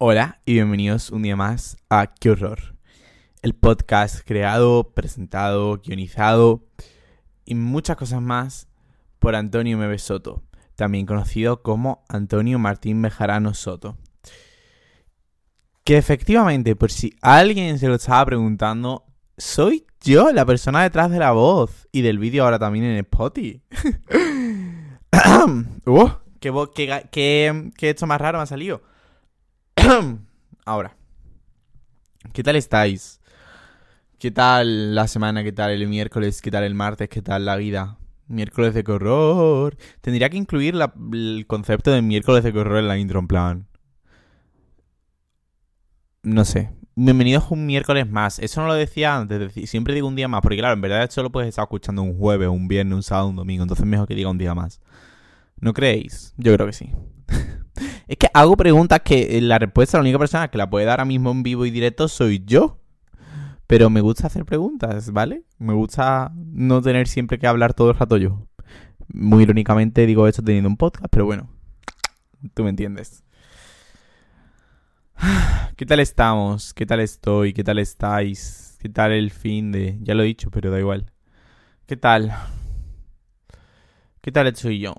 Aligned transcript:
Hola 0.00 0.40
y 0.44 0.52
bienvenidos 0.52 1.10
un 1.10 1.22
día 1.22 1.34
más 1.34 1.76
a 1.90 2.14
Qué 2.14 2.30
Horror, 2.30 2.76
el 3.42 3.56
podcast 3.56 4.20
creado, 4.24 4.92
presentado, 4.94 5.76
guionizado 5.78 6.62
y 7.44 7.56
muchas 7.56 7.96
cosas 7.96 8.22
más 8.22 8.68
por 9.18 9.34
Antonio 9.34 9.76
Mebe 9.76 9.98
Soto, 9.98 10.44
también 10.76 11.04
conocido 11.04 11.62
como 11.62 12.04
Antonio 12.08 12.60
Martín 12.60 13.02
Bejarano 13.02 13.54
Soto. 13.54 13.98
Que 15.82 15.96
efectivamente, 15.96 16.76
por 16.76 16.92
si 16.92 17.16
alguien 17.20 17.80
se 17.80 17.88
lo 17.88 17.96
estaba 17.96 18.24
preguntando, 18.24 19.04
soy 19.36 19.84
yo 20.00 20.30
la 20.30 20.46
persona 20.46 20.84
detrás 20.84 21.10
de 21.10 21.18
la 21.18 21.32
voz 21.32 21.88
y 21.90 22.02
del 22.02 22.20
vídeo 22.20 22.44
ahora 22.44 22.60
también 22.60 22.84
en 22.84 22.98
Spotify. 22.98 23.60
uh, 25.86 26.08
¿qué, 26.38 26.52
qué, 26.72 27.08
qué, 27.10 27.72
qué 27.76 27.90
esto 27.90 28.06
más 28.06 28.20
raro 28.20 28.38
me 28.38 28.44
ha 28.44 28.46
salido? 28.46 28.80
Ahora, 30.64 30.96
¿qué 32.32 32.42
tal 32.42 32.56
estáis? 32.56 33.20
¿Qué 34.18 34.30
tal 34.30 34.94
la 34.94 35.06
semana? 35.06 35.44
¿Qué 35.44 35.52
tal 35.52 35.70
el 35.70 35.86
miércoles? 35.88 36.42
¿Qué 36.42 36.50
tal 36.50 36.64
el 36.64 36.74
martes? 36.74 37.08
¿Qué 37.08 37.22
tal 37.22 37.44
la 37.44 37.56
vida? 37.56 37.98
Miércoles 38.26 38.74
de 38.74 38.84
horror. 38.86 39.76
Tendría 40.00 40.28
que 40.28 40.36
incluir 40.36 40.74
el 41.12 41.44
concepto 41.46 41.90
de 41.92 42.02
miércoles 42.02 42.42
de 42.44 42.50
horror 42.58 42.78
en 42.78 42.88
la 42.88 42.98
intro, 42.98 43.20
en 43.20 43.28
plan. 43.28 43.68
No 46.22 46.44
sé. 46.44 46.70
Bienvenidos 46.96 47.50
un 47.50 47.64
miércoles 47.64 48.10
más. 48.10 48.40
Eso 48.40 48.60
no 48.60 48.66
lo 48.66 48.74
decía 48.74 49.16
antes. 49.16 49.52
Siempre 49.70 49.94
digo 49.94 50.08
un 50.08 50.16
día 50.16 50.26
más. 50.28 50.42
Porque 50.42 50.58
claro, 50.58 50.74
en 50.74 50.80
verdad 50.80 51.04
esto 51.04 51.22
lo 51.22 51.30
puedes 51.30 51.48
estar 51.48 51.62
escuchando 51.62 52.02
un 52.02 52.18
jueves, 52.18 52.48
un 52.48 52.66
viernes, 52.66 52.96
un 52.96 53.02
sábado, 53.02 53.28
un 53.28 53.36
domingo. 53.36 53.62
Entonces 53.62 53.86
mejor 53.86 54.08
que 54.08 54.14
diga 54.16 54.30
un 54.30 54.38
día 54.38 54.54
más. 54.54 54.80
¿No 55.60 55.72
creéis? 55.72 56.34
Yo 56.36 56.52
creo 56.54 56.66
que 56.66 56.72
sí. 56.72 56.92
es 58.08 58.16
que 58.16 58.28
hago 58.32 58.56
preguntas 58.56 59.00
que 59.04 59.38
la 59.42 59.58
respuesta, 59.58 59.98
la 59.98 60.02
única 60.02 60.18
persona 60.18 60.48
que 60.48 60.56
la 60.56 60.68
puede 60.68 60.86
dar 60.86 60.98
ahora 60.98 61.04
mismo 61.04 61.30
en 61.30 61.42
vivo 61.42 61.66
y 61.66 61.70
directo 61.70 62.08
soy 62.08 62.42
yo. 62.44 62.78
Pero 63.66 63.90
me 63.90 64.00
gusta 64.00 64.26
hacer 64.28 64.46
preguntas, 64.46 65.12
¿vale? 65.12 65.44
Me 65.58 65.74
gusta 65.74 66.32
no 66.34 66.80
tener 66.80 67.06
siempre 67.06 67.38
que 67.38 67.46
hablar 67.46 67.74
todo 67.74 67.90
el 67.90 67.98
rato 67.98 68.16
yo. 68.16 68.48
Muy 69.12 69.42
irónicamente 69.42 70.06
digo 70.06 70.26
esto 70.26 70.42
teniendo 70.42 70.70
un 70.70 70.78
podcast, 70.78 71.08
pero 71.10 71.26
bueno, 71.26 71.50
tú 72.54 72.64
me 72.64 72.70
entiendes. 72.70 73.24
¿Qué 75.76 75.84
tal 75.84 76.00
estamos? 76.00 76.72
¿Qué 76.72 76.86
tal 76.86 77.00
estoy? 77.00 77.52
¿Qué 77.52 77.62
tal 77.62 77.78
estáis? 77.78 78.78
¿Qué 78.80 78.88
tal 78.88 79.12
el 79.12 79.30
fin 79.30 79.70
de...? 79.70 79.98
Ya 80.00 80.14
lo 80.14 80.22
he 80.22 80.26
dicho, 80.26 80.50
pero 80.50 80.70
da 80.70 80.78
igual. 80.78 81.12
¿Qué 81.86 81.96
tal? 81.96 82.34
¿Qué 84.22 84.32
tal 84.32 84.46
estoy 84.46 84.78
yo? 84.78 84.94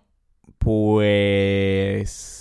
Pues... 0.60 2.39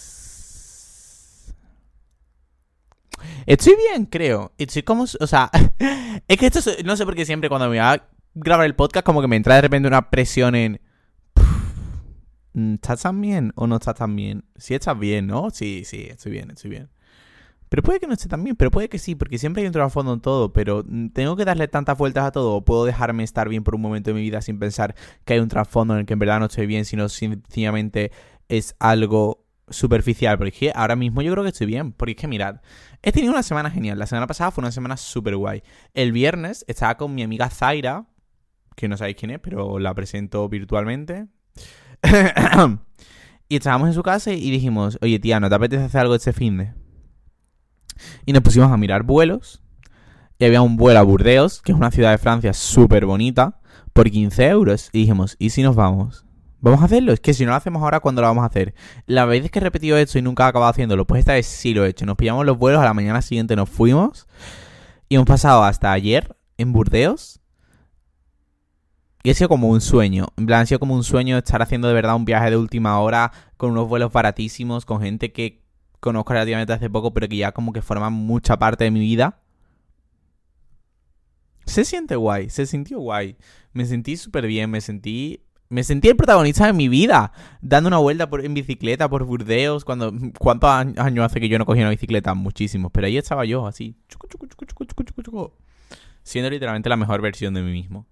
Estoy 3.48 3.77
bien, 3.77 4.04
creo. 4.04 4.52
Estoy 4.58 4.82
como... 4.82 5.04
O 5.04 5.27
sea, 5.27 5.50
es 6.28 6.36
que 6.36 6.46
esto... 6.46 6.60
No 6.84 6.98
sé 6.98 7.06
por 7.06 7.14
qué 7.14 7.24
siempre 7.24 7.48
cuando 7.48 7.64
me 7.64 7.70
voy 7.70 7.78
a 7.78 8.06
grabar 8.34 8.66
el 8.66 8.74
podcast 8.74 9.06
como 9.06 9.22
que 9.22 9.27
me 9.27 9.36
entra 9.36 9.54
de 9.54 9.62
repente 9.62 9.88
una 9.88 10.10
presión 10.10 10.54
en... 10.54 10.82
¿Estás 12.54 13.02
tan 13.02 13.19
bien 13.22 13.52
o 13.56 13.66
no 13.66 13.76
estás 13.76 13.94
tan 13.94 14.14
bien? 14.14 14.44
Sí 14.56 14.74
estás 14.74 14.98
bien, 14.98 15.28
¿no? 15.28 15.48
Sí, 15.48 15.84
sí, 15.86 16.08
estoy 16.10 16.32
bien, 16.32 16.50
estoy 16.50 16.70
bien. 16.70 16.91
Pero 17.70 17.82
puede 17.82 18.00
que 18.00 18.06
no 18.06 18.12
esté 18.12 18.28
tan 18.28 18.44
bien, 18.44 18.54
pero 18.54 18.70
puede 18.70 18.91
que 18.91 18.98
sí, 18.98 19.14
porque 19.14 19.38
siempre 19.38 19.62
hay 19.62 19.66
un 19.66 19.72
trasfondo 19.72 20.12
en 20.12 20.20
todo, 20.20 20.52
pero 20.52 20.84
mm, 20.86 21.08
tengo 21.10 21.34
que 21.34 21.46
darle 21.46 21.69
tantas 21.69 21.96
vueltas 21.96 22.24
a 22.24 22.32
todo, 22.32 22.54
o 22.54 22.64
puedo 22.66 22.84
dejarme 22.84 23.24
estar 23.24 23.48
bien 23.48 23.64
por 23.64 23.74
un 23.74 23.80
momento 23.80 24.10
de 24.10 24.14
mi 24.14 24.20
vida 24.20 24.42
sin 24.42 24.58
pensar 24.58 24.94
que 25.24 25.34
hay 25.34 25.38
un 25.41 25.48
trasfondo 25.48 25.94
en 25.94 26.00
el 26.00 26.06
que 26.06 26.12
en 26.12 26.19
verdad 26.19 26.41
no 26.41 26.46
estoy 26.46 26.66
bien, 26.66 26.84
sino 26.84 27.08
sencillamente 27.08 28.12
es 28.48 28.76
algo 28.78 29.47
superficial, 29.70 30.38
porque 30.38 30.72
ahora 30.74 30.97
mismo 30.97 31.22
yo 31.22 31.33
creo 31.33 31.44
que 31.44 31.50
estoy 31.50 31.66
bien, 31.66 31.92
porque 31.92 32.12
es 32.12 32.16
que 32.16 32.28
mirad, 32.28 32.61
he 33.02 33.12
tenido 33.12 33.33
una 33.33 33.42
semana 33.42 33.70
genial, 33.70 33.98
la 33.98 34.06
semana 34.06 34.27
pasada 34.27 34.50
fue 34.50 34.62
una 34.62 34.72
semana 34.72 34.97
súper 34.97 35.36
guay. 35.36 35.62
El 35.94 36.12
viernes 36.12 36.64
estaba 36.69 36.97
con 36.97 37.14
mi 37.14 37.22
amiga 37.22 37.50
Zaira, 37.50 38.06
que 38.77 38.88
no 38.88 38.97
sabéis 38.97 39.16
quién 39.16 39.33
es, 39.33 39.41
pero 39.41 39.78
la 39.78 39.94
presento 39.94 40.48
virtualmente. 40.48 41.26
y 43.48 43.56
estábamos 43.56 43.88
en 43.88 43.94
su 43.94 44.03
casa 44.03 44.32
y 44.32 44.50
dijimos, 44.50 44.98
oye 45.03 45.19
tía, 45.19 45.41
¿no 45.41 45.48
te 45.48 45.54
apetece 45.54 45.84
hacer 45.84 46.03
algo 46.03 46.14
este 46.14 46.32
fin 46.32 46.59
de? 46.59 46.75
Y 48.26 48.32
nos 48.32 48.43
pusimos 48.43 48.70
a 48.70 48.76
mirar 48.76 49.03
vuelos. 49.03 49.62
Y 50.38 50.44
había 50.44 50.62
un 50.62 50.76
vuelo 50.76 51.00
a 51.00 51.03
Burdeos, 51.03 51.60
que 51.62 51.72
es 51.72 51.78
una 51.78 51.91
ciudad 51.91 52.12
de 52.12 52.19
Francia 52.19 52.53
súper 52.53 53.06
bonita, 53.06 53.60
por 53.93 54.09
15 54.09 54.47
euros. 54.47 54.88
Y 54.93 55.00
dijimos, 55.00 55.34
¿y 55.41 55.50
si 55.50 55.62
nos 55.62 55.75
vamos? 55.75 56.25
¿Vamos 56.60 56.82
a 56.82 56.86
hacerlo? 56.86 57.12
Es 57.12 57.20
que 57.20 57.34
si 57.34 57.44
no 57.44 57.50
lo 57.50 57.56
hacemos 57.56 57.82
ahora, 57.82 58.00
¿cuándo 58.00 58.20
lo 58.20 58.28
vamos 58.28 58.42
a 58.42 58.46
hacer? 58.46 58.74
La 59.06 59.24
vez 59.24 59.48
que 59.50 59.58
he 59.60 59.62
repetido 59.62 59.96
esto 59.96 60.19
y 60.19 60.22
nunca 60.22 60.44
he 60.44 60.48
acabado 60.48 60.70
haciéndolo, 60.70 61.06
pues 61.06 61.20
esta 61.20 61.34
vez 61.34 61.46
sí 61.46 61.72
lo 61.72 61.84
he 61.84 61.88
hecho. 61.91 62.04
Nos 62.04 62.16
pillamos 62.16 62.44
los 62.44 62.58
vuelos, 62.58 62.80
a 62.80 62.84
la 62.84 62.94
mañana 62.94 63.22
siguiente 63.22 63.54
nos 63.54 63.69
fuimos. 63.69 64.26
Y 65.08 65.14
hemos 65.14 65.26
pasado 65.26 65.62
hasta 65.62 65.92
ayer 65.92 66.36
en 66.56 66.72
Burdeos. 66.72 67.41
Y 69.22 69.30
ha 69.30 69.34
sido 69.34 69.48
como 69.48 69.69
un 69.69 69.80
sueño. 69.80 70.28
En 70.36 70.46
plan, 70.46 70.62
ha 70.62 70.66
sido 70.66 70.80
como 70.80 70.94
un 70.94 71.04
sueño 71.04 71.38
estar 71.38 71.62
haciendo 71.62 71.86
de 71.86 71.94
verdad 71.94 72.16
un 72.16 72.24
viaje 72.24 72.50
de 72.50 72.56
última 72.56 72.98
hora 73.00 73.32
con 73.56 73.70
unos 73.70 73.88
vuelos 73.88 74.12
baratísimos, 74.12 74.84
con 74.84 75.00
gente 75.00 75.32
que 75.32 75.62
conozco 76.00 76.32
relativamente 76.32 76.72
hace 76.72 76.90
poco, 76.90 77.12
pero 77.14 77.28
que 77.28 77.36
ya 77.36 77.52
como 77.52 77.72
que 77.72 77.82
forman 77.82 78.12
mucha 78.12 78.58
parte 78.58 78.84
de 78.84 78.90
mi 78.90 79.00
vida. 79.00 79.40
Se 81.66 81.84
siente 81.84 82.16
guay, 82.16 82.50
se 82.50 82.66
sintió 82.66 82.98
guay. 82.98 83.36
Me 83.72 83.84
sentí 83.84 84.16
súper 84.16 84.46
bien, 84.46 84.70
me 84.70 84.80
sentí... 84.80 85.44
Me 85.71 85.84
sentí 85.84 86.09
el 86.09 86.17
protagonista 86.17 86.67
de 86.67 86.73
mi 86.73 86.89
vida, 86.89 87.33
dando 87.61 87.89
una 87.89 87.99
vuelta 87.99 88.29
en 88.43 88.55
bicicleta 88.55 89.09
por 89.09 89.25
Burdeos. 89.25 89.84
Cuando, 89.84 90.12
¿Cuántos 90.39 90.71
años 90.71 91.25
hace 91.25 91.41
que 91.41 91.49
yo 91.49 91.59
no 91.59 91.67
cogía 91.67 91.83
una 91.83 91.91
bicicleta? 91.91 92.33
Muchísimos. 92.34 92.91
Pero 92.93 93.06
ahí 93.06 93.19
estaba 93.19 93.45
yo, 93.45 93.67
así. 93.67 93.95
Siendo 96.23 96.51
literalmente 96.51 96.89
la 96.89 96.97
mejor 96.97 97.21
versión 97.21 97.53
de 97.53 97.62
mí 97.62 97.73
mismo. 97.73 98.06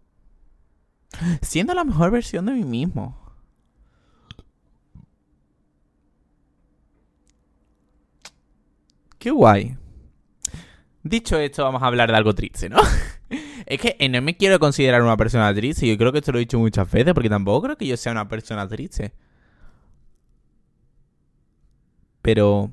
Siendo 1.41 1.73
la 1.73 1.85
mejor 1.85 2.11
versión 2.11 2.45
de 2.47 2.53
mí 2.53 2.65
mismo. 2.65 3.17
Qué 9.19 9.31
guay. 9.31 9.77
Dicho 11.03 11.39
esto, 11.39 11.65
vamos 11.65 11.83
a 11.83 11.87
hablar 11.87 12.11
de 12.11 12.17
algo 12.17 12.35
triste, 12.35 12.69
¿no? 12.69 12.79
es 13.67 13.81
que 13.81 13.97
eh, 13.99 14.09
no 14.09 14.23
me 14.23 14.37
quiero 14.37 14.59
considerar 14.61 15.03
una 15.03 15.17
persona 15.17 15.53
triste. 15.53 15.87
Yo 15.87 15.99
creo 15.99 16.13
que 16.13 16.19
esto 16.19 16.33
lo 16.33 16.39
he 16.39 16.41
dicho 16.41 16.59
muchas 16.59 16.91
veces, 16.91 17.13
porque 17.15 17.29
tampoco 17.29 17.63
creo 17.63 17.77
que 17.77 17.87
yo 17.87 17.97
sea 17.97 18.13
una 18.13 18.29
persona 18.29 18.67
triste. 18.69 19.13
Pero 22.23 22.73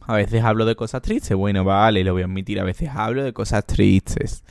a 0.00 0.14
veces 0.14 0.44
hablo 0.44 0.66
de 0.66 0.76
cosas 0.76 1.00
tristes. 1.02 1.36
Bueno, 1.36 1.64
vale, 1.64 2.04
lo 2.04 2.12
voy 2.12 2.22
a 2.22 2.26
admitir. 2.26 2.60
A 2.60 2.64
veces 2.64 2.90
hablo 2.94 3.24
de 3.24 3.32
cosas 3.32 3.66
tristes. 3.66 4.44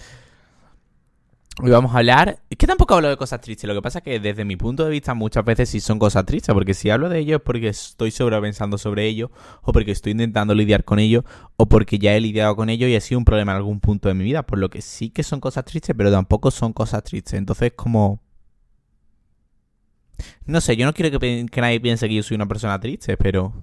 Hoy 1.60 1.70
vamos 1.70 1.94
a 1.94 1.98
hablar. 1.98 2.40
Es 2.50 2.58
que 2.58 2.66
tampoco 2.66 2.96
hablo 2.96 3.10
de 3.10 3.18
cosas 3.18 3.42
tristes. 3.42 3.68
Lo 3.68 3.76
que 3.76 3.82
pasa 3.82 4.00
es 4.00 4.06
que 4.06 4.20
desde 4.20 4.46
mi 4.46 4.56
punto 4.56 4.86
de 4.86 4.90
vista 4.90 5.14
muchas 5.14 5.44
veces 5.44 5.70
sí 5.70 5.82
son 5.82 6.00
cosas 6.00 6.26
tristes. 6.26 6.54
Porque 6.54 6.74
si 6.74 6.90
hablo 6.90 7.10
de 7.10 7.20
ello 7.20 7.36
es 7.38 7.42
porque 7.42 7.68
estoy 7.68 8.12
sobrepensando 8.12 8.78
sobre 8.78 9.06
ello. 9.06 9.32
O 9.62 9.74
porque 9.74 9.92
estoy 9.92 10.14
intentando 10.14 10.56
lidiar 10.56 10.86
con 10.86 10.98
ello. 10.98 11.26
O 11.58 11.68
porque 11.68 12.00
ya 12.00 12.16
he 12.16 12.22
lidiado 12.22 12.56
con 12.56 12.70
ello 12.70 12.88
y 12.88 12.96
ha 12.96 13.02
sido 13.02 13.20
un 13.20 13.26
problema 13.26 13.52
en 13.52 13.58
algún 13.58 13.82
punto 13.82 14.08
de 14.08 14.16
mi 14.16 14.24
vida. 14.24 14.44
Por 14.44 14.60
lo 14.60 14.70
que 14.70 14.82
sí 14.82 15.10
que 15.10 15.24
son 15.24 15.42
cosas 15.42 15.66
tristes, 15.66 15.94
pero 15.96 16.10
tampoco 16.10 16.52
son 16.52 16.72
cosas 16.72 17.04
tristes. 17.04 17.34
Entonces 17.34 17.74
como... 17.76 18.22
No 20.46 20.62
sé, 20.62 20.78
yo 20.78 20.86
no 20.86 20.94
quiero 20.94 21.20
que, 21.20 21.46
que 21.52 21.62
nadie 21.62 21.80
piense 21.80 22.08
que 22.08 22.16
yo 22.16 22.24
soy 22.24 22.36
una 22.36 22.48
persona 22.48 22.80
triste, 22.80 23.18
pero... 23.18 23.54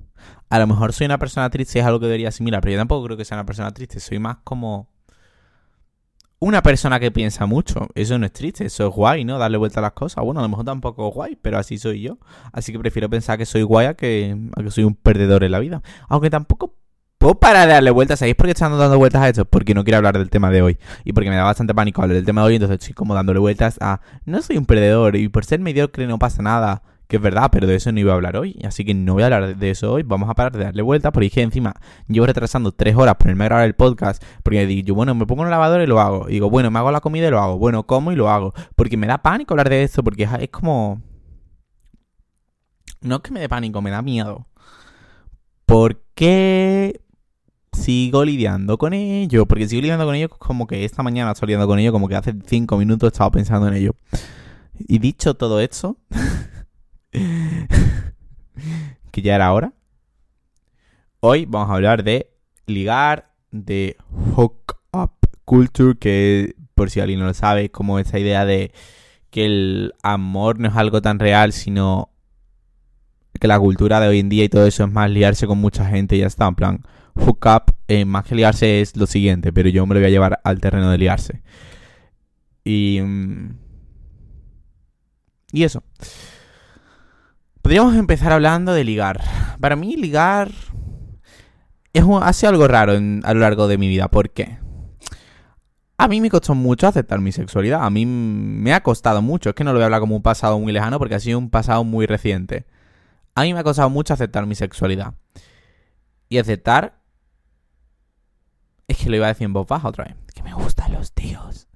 A 0.50 0.58
lo 0.58 0.66
mejor 0.66 0.92
soy 0.92 1.06
una 1.06 1.18
persona 1.18 1.48
triste 1.50 1.78
es 1.78 1.84
algo 1.84 2.00
que 2.00 2.06
debería 2.06 2.28
asimilar. 2.28 2.60
Pero 2.60 2.72
yo 2.72 2.78
tampoco 2.78 3.04
creo 3.06 3.16
que 3.16 3.24
sea 3.24 3.36
una 3.36 3.46
persona 3.46 3.72
triste. 3.72 3.98
Soy 3.98 4.18
más 4.18 4.38
como 4.44 4.88
una 6.40 6.62
persona 6.62 7.00
que 7.00 7.10
piensa 7.10 7.46
mucho. 7.46 7.88
Eso 7.94 8.18
no 8.18 8.26
es 8.26 8.32
triste, 8.32 8.64
eso 8.66 8.88
es 8.88 8.94
guay, 8.94 9.24
¿no? 9.24 9.38
Darle 9.38 9.58
vuelta 9.58 9.80
a 9.80 9.82
las 9.82 9.92
cosas. 9.92 10.24
Bueno, 10.24 10.40
a 10.40 10.42
lo 10.42 10.48
mejor 10.48 10.64
tampoco 10.64 11.08
es 11.08 11.14
guay, 11.14 11.36
pero 11.40 11.58
así 11.58 11.78
soy 11.78 12.02
yo. 12.02 12.18
Así 12.52 12.72
que 12.72 12.78
prefiero 12.78 13.10
pensar 13.10 13.38
que 13.38 13.46
soy 13.46 13.62
guay 13.62 13.86
a 13.86 13.94
que, 13.94 14.36
soy 14.68 14.84
un 14.84 14.94
perdedor 14.94 15.44
en 15.44 15.52
la 15.52 15.58
vida. 15.58 15.82
Aunque 16.08 16.30
tampoco 16.30 16.74
puedo 17.18 17.34
parar 17.34 17.66
de 17.66 17.74
darle 17.74 17.90
vueltas. 17.90 18.20
¿Sabéis 18.20 18.36
por 18.36 18.46
qué 18.46 18.52
estoy 18.52 18.70
dando 18.70 18.98
vueltas 18.98 19.22
a 19.22 19.28
esto? 19.28 19.44
Porque 19.44 19.74
no 19.74 19.82
quiero 19.82 19.96
hablar 19.96 20.16
del 20.16 20.30
tema 20.30 20.50
de 20.50 20.62
hoy. 20.62 20.78
Y 21.04 21.12
porque 21.12 21.28
me 21.28 21.36
da 21.36 21.44
bastante 21.44 21.74
pánico 21.74 22.02
hablar 22.02 22.14
del 22.14 22.24
tema 22.24 22.42
de 22.42 22.46
hoy. 22.48 22.54
Entonces 22.54 22.78
estoy 22.78 22.94
como 22.94 23.14
dándole 23.14 23.40
vueltas 23.40 23.76
a... 23.80 24.00
No 24.24 24.40
soy 24.40 24.58
un 24.58 24.66
perdedor 24.66 25.16
y 25.16 25.28
por 25.28 25.44
ser 25.44 25.58
mediocre 25.60 26.06
no 26.06 26.18
pasa 26.18 26.42
nada 26.42 26.82
que 27.08 27.16
es 27.16 27.22
verdad, 27.22 27.48
pero 27.50 27.66
de 27.66 27.74
eso 27.74 27.90
no 27.90 27.98
iba 27.98 28.12
a 28.12 28.16
hablar 28.16 28.36
hoy, 28.36 28.60
así 28.64 28.84
que 28.84 28.94
no 28.94 29.14
voy 29.14 29.22
a 29.22 29.26
hablar 29.26 29.56
de 29.56 29.70
eso 29.70 29.92
hoy, 29.92 30.02
vamos 30.02 30.28
a 30.28 30.34
parar 30.34 30.52
de 30.52 30.64
darle 30.64 30.82
vuelta, 30.82 31.10
porque 31.10 31.24
dije 31.24 31.40
encima, 31.40 31.74
llevo 32.06 32.26
retrasando 32.26 32.70
tres 32.72 32.96
horas 32.96 33.16
ponerme 33.16 33.44
a 33.44 33.48
grabar 33.48 33.66
el 33.66 33.74
podcast, 33.74 34.22
porque 34.42 34.66
digo, 34.66 34.94
bueno, 34.94 35.14
me 35.14 35.26
pongo 35.26 35.42
en 35.42 35.46
el 35.46 35.50
lavador 35.50 35.80
y 35.80 35.86
lo 35.86 36.00
hago, 36.00 36.28
y 36.28 36.32
digo, 36.34 36.50
bueno, 36.50 36.70
me 36.70 36.78
hago 36.78 36.92
la 36.92 37.00
comida 37.00 37.26
y 37.26 37.30
lo 37.30 37.40
hago, 37.40 37.58
bueno, 37.58 37.84
como 37.84 38.12
y 38.12 38.16
lo 38.16 38.28
hago, 38.28 38.52
porque 38.76 38.98
me 38.98 39.06
da 39.06 39.18
pánico 39.18 39.54
hablar 39.54 39.70
de 39.70 39.82
esto, 39.82 40.04
porque 40.04 40.24
es, 40.24 40.50
como... 40.50 41.02
No 43.00 43.16
es 43.16 43.22
que 43.22 43.30
me 43.30 43.40
dé 43.40 43.48
pánico, 43.48 43.80
me 43.80 43.90
da 43.90 44.02
miedo. 44.02 44.48
Porque 45.66 47.00
sigo 47.72 48.24
lidiando 48.24 48.76
con 48.76 48.92
ello. 48.92 49.46
Porque 49.46 49.68
sigo 49.68 49.82
lidiando 49.82 50.04
con 50.04 50.16
ello 50.16 50.28
como 50.30 50.66
que 50.66 50.84
esta 50.84 51.04
mañana 51.04 51.30
estoy 51.30 51.46
lidiando 51.46 51.68
con 51.68 51.78
ello, 51.78 51.92
como 51.92 52.08
que 52.08 52.16
hace 52.16 52.34
cinco 52.46 52.76
minutos 52.76 53.06
he 53.06 53.12
estado 53.12 53.30
pensando 53.30 53.68
en 53.68 53.74
ello. 53.74 53.94
Y 54.78 54.98
dicho 54.98 55.34
todo 55.34 55.60
esto, 55.60 55.96
que 59.10 59.22
ya 59.22 59.34
era 59.34 59.52
hora. 59.52 59.72
Hoy 61.20 61.46
vamos 61.46 61.70
a 61.70 61.74
hablar 61.74 62.04
de 62.04 62.30
ligar, 62.66 63.32
de 63.50 63.96
hook 64.34 64.76
up 64.92 65.12
culture, 65.44 65.96
que 65.98 66.54
por 66.74 66.90
si 66.90 67.00
alguien 67.00 67.20
no 67.20 67.26
lo 67.26 67.34
sabe, 67.34 67.70
como 67.70 67.98
esa 67.98 68.18
idea 68.18 68.44
de 68.44 68.72
que 69.30 69.46
el 69.46 69.94
amor 70.02 70.58
no 70.58 70.68
es 70.68 70.76
algo 70.76 71.02
tan 71.02 71.18
real, 71.18 71.52
sino 71.52 72.10
que 73.38 73.48
la 73.48 73.58
cultura 73.58 74.00
de 74.00 74.08
hoy 74.08 74.20
en 74.20 74.28
día 74.28 74.44
y 74.44 74.48
todo 74.48 74.66
eso 74.66 74.84
es 74.84 74.92
más 74.92 75.10
liarse 75.10 75.46
con 75.46 75.58
mucha 75.58 75.86
gente 75.86 76.16
y 76.16 76.20
ya 76.20 76.26
está. 76.26 76.46
En 76.46 76.54
plan, 76.54 76.82
hook 77.14 77.46
up, 77.46 77.74
eh, 77.88 78.04
más 78.04 78.24
que 78.24 78.34
liarse 78.34 78.80
es 78.80 78.96
lo 78.96 79.06
siguiente, 79.06 79.52
pero 79.52 79.68
yo 79.68 79.86
me 79.86 79.94
lo 79.94 80.00
voy 80.00 80.08
a 80.08 80.10
llevar 80.10 80.40
al 80.44 80.60
terreno 80.60 80.90
de 80.90 80.98
liarse. 80.98 81.42
Y. 82.64 83.00
Mm, 83.00 83.56
y 85.52 85.64
eso. 85.64 85.82
Podríamos 87.68 87.96
empezar 87.96 88.32
hablando 88.32 88.72
de 88.72 88.82
ligar. 88.82 89.20
Para 89.60 89.76
mí, 89.76 89.94
ligar. 89.94 90.50
Es 91.92 92.02
ha 92.02 92.32
sido 92.32 92.48
algo 92.48 92.66
raro 92.66 92.94
a 92.94 93.34
lo 93.34 93.40
largo 93.40 93.68
de 93.68 93.76
mi 93.76 93.88
vida. 93.88 94.08
¿Por 94.08 94.30
qué? 94.30 94.58
A 95.98 96.08
mí 96.08 96.22
me 96.22 96.30
costó 96.30 96.54
mucho 96.54 96.86
aceptar 96.86 97.20
mi 97.20 97.30
sexualidad. 97.30 97.84
A 97.84 97.90
mí 97.90 98.06
me 98.06 98.72
ha 98.72 98.82
costado 98.82 99.20
mucho. 99.20 99.50
Es 99.50 99.54
que 99.54 99.64
no 99.64 99.72
lo 99.72 99.80
voy 99.80 99.82
a 99.82 99.84
hablar 99.84 100.00
como 100.00 100.16
un 100.16 100.22
pasado 100.22 100.58
muy 100.58 100.72
lejano 100.72 100.98
porque 100.98 101.16
ha 101.16 101.20
sido 101.20 101.38
un 101.38 101.50
pasado 101.50 101.84
muy 101.84 102.06
reciente. 102.06 102.64
A 103.34 103.42
mí 103.42 103.52
me 103.52 103.60
ha 103.60 103.64
costado 103.64 103.90
mucho 103.90 104.14
aceptar 104.14 104.46
mi 104.46 104.54
sexualidad. 104.54 105.12
Y 106.30 106.38
aceptar... 106.38 107.02
Es 108.86 108.96
que 108.96 109.10
lo 109.10 109.16
iba 109.16 109.26
a 109.26 109.28
decir 109.28 109.44
en 109.44 109.52
voz 109.52 109.66
baja 109.66 109.88
otra 109.88 110.04
vez. 110.04 110.16
Que 110.34 110.42
me 110.42 110.54
gustan 110.54 110.94
los 110.94 111.12
tíos. 111.12 111.67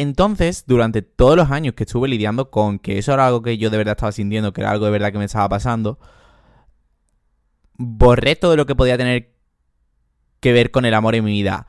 Entonces, 0.00 0.64
durante 0.66 1.02
todos 1.02 1.36
los 1.36 1.50
años 1.50 1.74
que 1.74 1.84
estuve 1.84 2.08
lidiando 2.08 2.50
con 2.50 2.78
que 2.78 2.96
eso 2.96 3.12
era 3.12 3.26
algo 3.26 3.42
que 3.42 3.58
yo 3.58 3.68
de 3.68 3.76
verdad 3.76 3.96
estaba 3.98 4.12
sintiendo, 4.12 4.54
que 4.54 4.62
era 4.62 4.70
algo 4.70 4.86
de 4.86 4.92
verdad 4.92 5.12
que 5.12 5.18
me 5.18 5.26
estaba 5.26 5.46
pasando, 5.50 5.98
borré 7.76 8.34
todo 8.34 8.56
lo 8.56 8.64
que 8.64 8.74
podía 8.74 8.96
tener 8.96 9.34
que 10.40 10.54
ver 10.54 10.70
con 10.70 10.86
el 10.86 10.94
amor 10.94 11.16
en 11.16 11.24
mi 11.26 11.32
vida. 11.32 11.66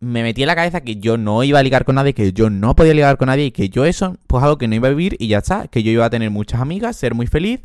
Me 0.00 0.22
metí 0.22 0.40
en 0.40 0.46
la 0.46 0.56
cabeza 0.56 0.80
que 0.80 0.96
yo 0.96 1.18
no 1.18 1.44
iba 1.44 1.58
a 1.58 1.62
ligar 1.62 1.84
con 1.84 1.96
nadie, 1.96 2.14
que 2.14 2.32
yo 2.32 2.48
no 2.48 2.74
podía 2.74 2.94
ligar 2.94 3.18
con 3.18 3.26
nadie 3.26 3.44
y 3.44 3.50
que 3.50 3.68
yo 3.68 3.84
eso, 3.84 4.16
pues 4.26 4.42
algo 4.42 4.56
que 4.56 4.68
no 4.68 4.74
iba 4.74 4.88
a 4.88 4.92
vivir 4.92 5.14
y 5.18 5.28
ya 5.28 5.38
está, 5.38 5.68
que 5.68 5.82
yo 5.82 5.90
iba 5.90 6.06
a 6.06 6.10
tener 6.10 6.30
muchas 6.30 6.62
amigas, 6.62 6.96
ser 6.96 7.14
muy 7.14 7.26
feliz 7.26 7.60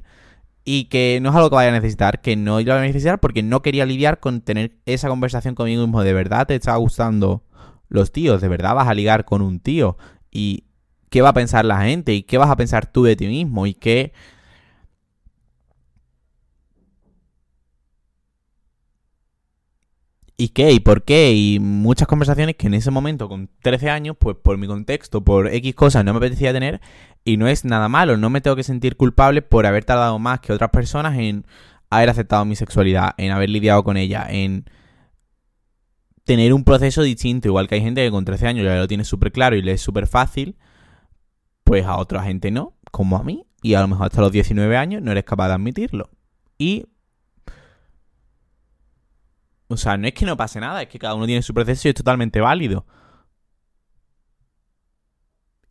y 0.66 0.90
que 0.90 1.20
no 1.22 1.30
es 1.30 1.36
algo 1.38 1.50
que 1.52 1.56
vaya 1.56 1.70
a 1.70 1.80
necesitar, 1.80 2.20
que 2.20 2.36
no 2.36 2.60
iba 2.60 2.78
a 2.78 2.82
necesitar 2.82 3.22
porque 3.22 3.44
no 3.44 3.62
quería 3.62 3.86
lidiar 3.86 4.20
con 4.20 4.42
tener 4.42 4.74
esa 4.86 5.08
conversación 5.08 5.56
conmigo 5.56 5.84
mismo, 5.84 6.04
de 6.04 6.12
verdad 6.12 6.48
te 6.48 6.56
está 6.56 6.76
gustando 6.76 7.46
los 7.92 8.12
tíos, 8.12 8.42
de 8.42 8.48
verdad 8.48 8.74
vas 8.74 8.88
a 8.88 8.94
ligar 8.94 9.26
con 9.26 9.42
un 9.42 9.60
tío 9.60 9.98
y 10.32 10.64
qué 11.10 11.22
va 11.22 11.30
a 11.30 11.34
pensar 11.34 11.66
la 11.66 11.82
gente 11.82 12.14
y 12.14 12.24
qué 12.24 12.38
vas 12.38 12.50
a 12.50 12.56
pensar 12.56 12.92
tú 12.92 13.04
de 13.04 13.16
ti 13.16 13.28
mismo 13.28 13.68
y 13.68 13.74
qué 13.74 14.14
¿Y 20.38 20.50
qué? 20.50 20.72
¿Y 20.72 20.80
por 20.80 21.04
qué? 21.04 21.34
Y 21.34 21.60
muchas 21.60 22.08
conversaciones 22.08 22.56
que 22.56 22.66
en 22.66 22.74
ese 22.74 22.90
momento, 22.90 23.30
con 23.30 23.48
13 23.62 23.92
años, 23.92 24.16
pues 24.18 24.36
por 24.42 24.58
mi 24.58 24.66
contexto, 24.66 25.24
por 25.24 25.48
X 25.54 25.76
cosas, 25.76 26.04
no 26.04 26.14
me 26.14 26.18
apetecía 26.18 26.52
tener. 26.52 26.82
Y 27.24 27.38
no 27.38 27.48
es 27.48 27.64
nada 27.64 27.88
malo, 27.90 28.18
no 28.18 28.32
me 28.32 28.42
tengo 28.42 28.56
que 28.56 28.64
sentir 28.64 28.98
culpable 28.98 29.44
por 29.44 29.68
haber 29.68 29.86
tardado 29.86 30.18
más 30.18 30.40
que 30.40 30.52
otras 30.52 30.72
personas 30.72 31.16
en 31.20 31.46
haber 31.92 32.10
aceptado 32.10 32.44
mi 32.46 32.56
sexualidad, 32.56 33.14
en 33.18 33.32
haber 33.32 33.52
lidiado 33.52 33.84
con 33.84 33.98
ella, 33.98 34.26
en 34.28 34.66
tener 36.32 36.54
un 36.54 36.64
proceso 36.64 37.02
distinto. 37.02 37.50
Igual 37.50 37.68
que 37.68 37.76
hay 37.76 37.82
gente 37.82 38.06
que 38.06 38.12
con 38.12 38.24
13 38.24 38.48
años 38.48 38.66
ya 38.66 38.76
lo 38.78 38.88
tiene 38.88 39.04
súper 39.04 39.34
claro 39.34 39.58
y 39.58 39.62
le 39.62 39.74
es 39.74 39.82
súper 39.82 40.08
fácil, 40.08 40.56
pues 41.66 41.86
a 41.86 41.98
otra 41.98 42.24
gente 42.24 42.52
no, 42.52 42.78
como 42.90 43.18
a 43.18 43.24
mí. 43.24 43.46
Y 43.62 43.74
a 43.74 43.82
lo 43.82 43.90
mejor 43.90 44.08
hasta 44.08 44.22
los 44.22 44.32
19 44.32 44.78
años 44.78 45.02
no 45.02 45.12
eres 45.12 45.26
capaz 45.26 45.50
de 45.50 45.56
admitirlo. 45.56 46.10
Y 46.58 46.86
o 49.68 49.78
sea, 49.78 49.98
no 49.98 50.08
es 50.08 50.14
que 50.14 50.26
no 50.26 50.36
pase 50.38 50.60
nada, 50.60 50.82
es 50.82 50.88
que 50.88 51.00
cada 51.00 51.16
uno 51.16 51.26
tiene 51.26 51.42
su 51.42 51.54
proceso 51.54 51.88
y 51.88 51.90
es 51.90 51.96
totalmente 51.96 52.40
válido. 52.42 52.86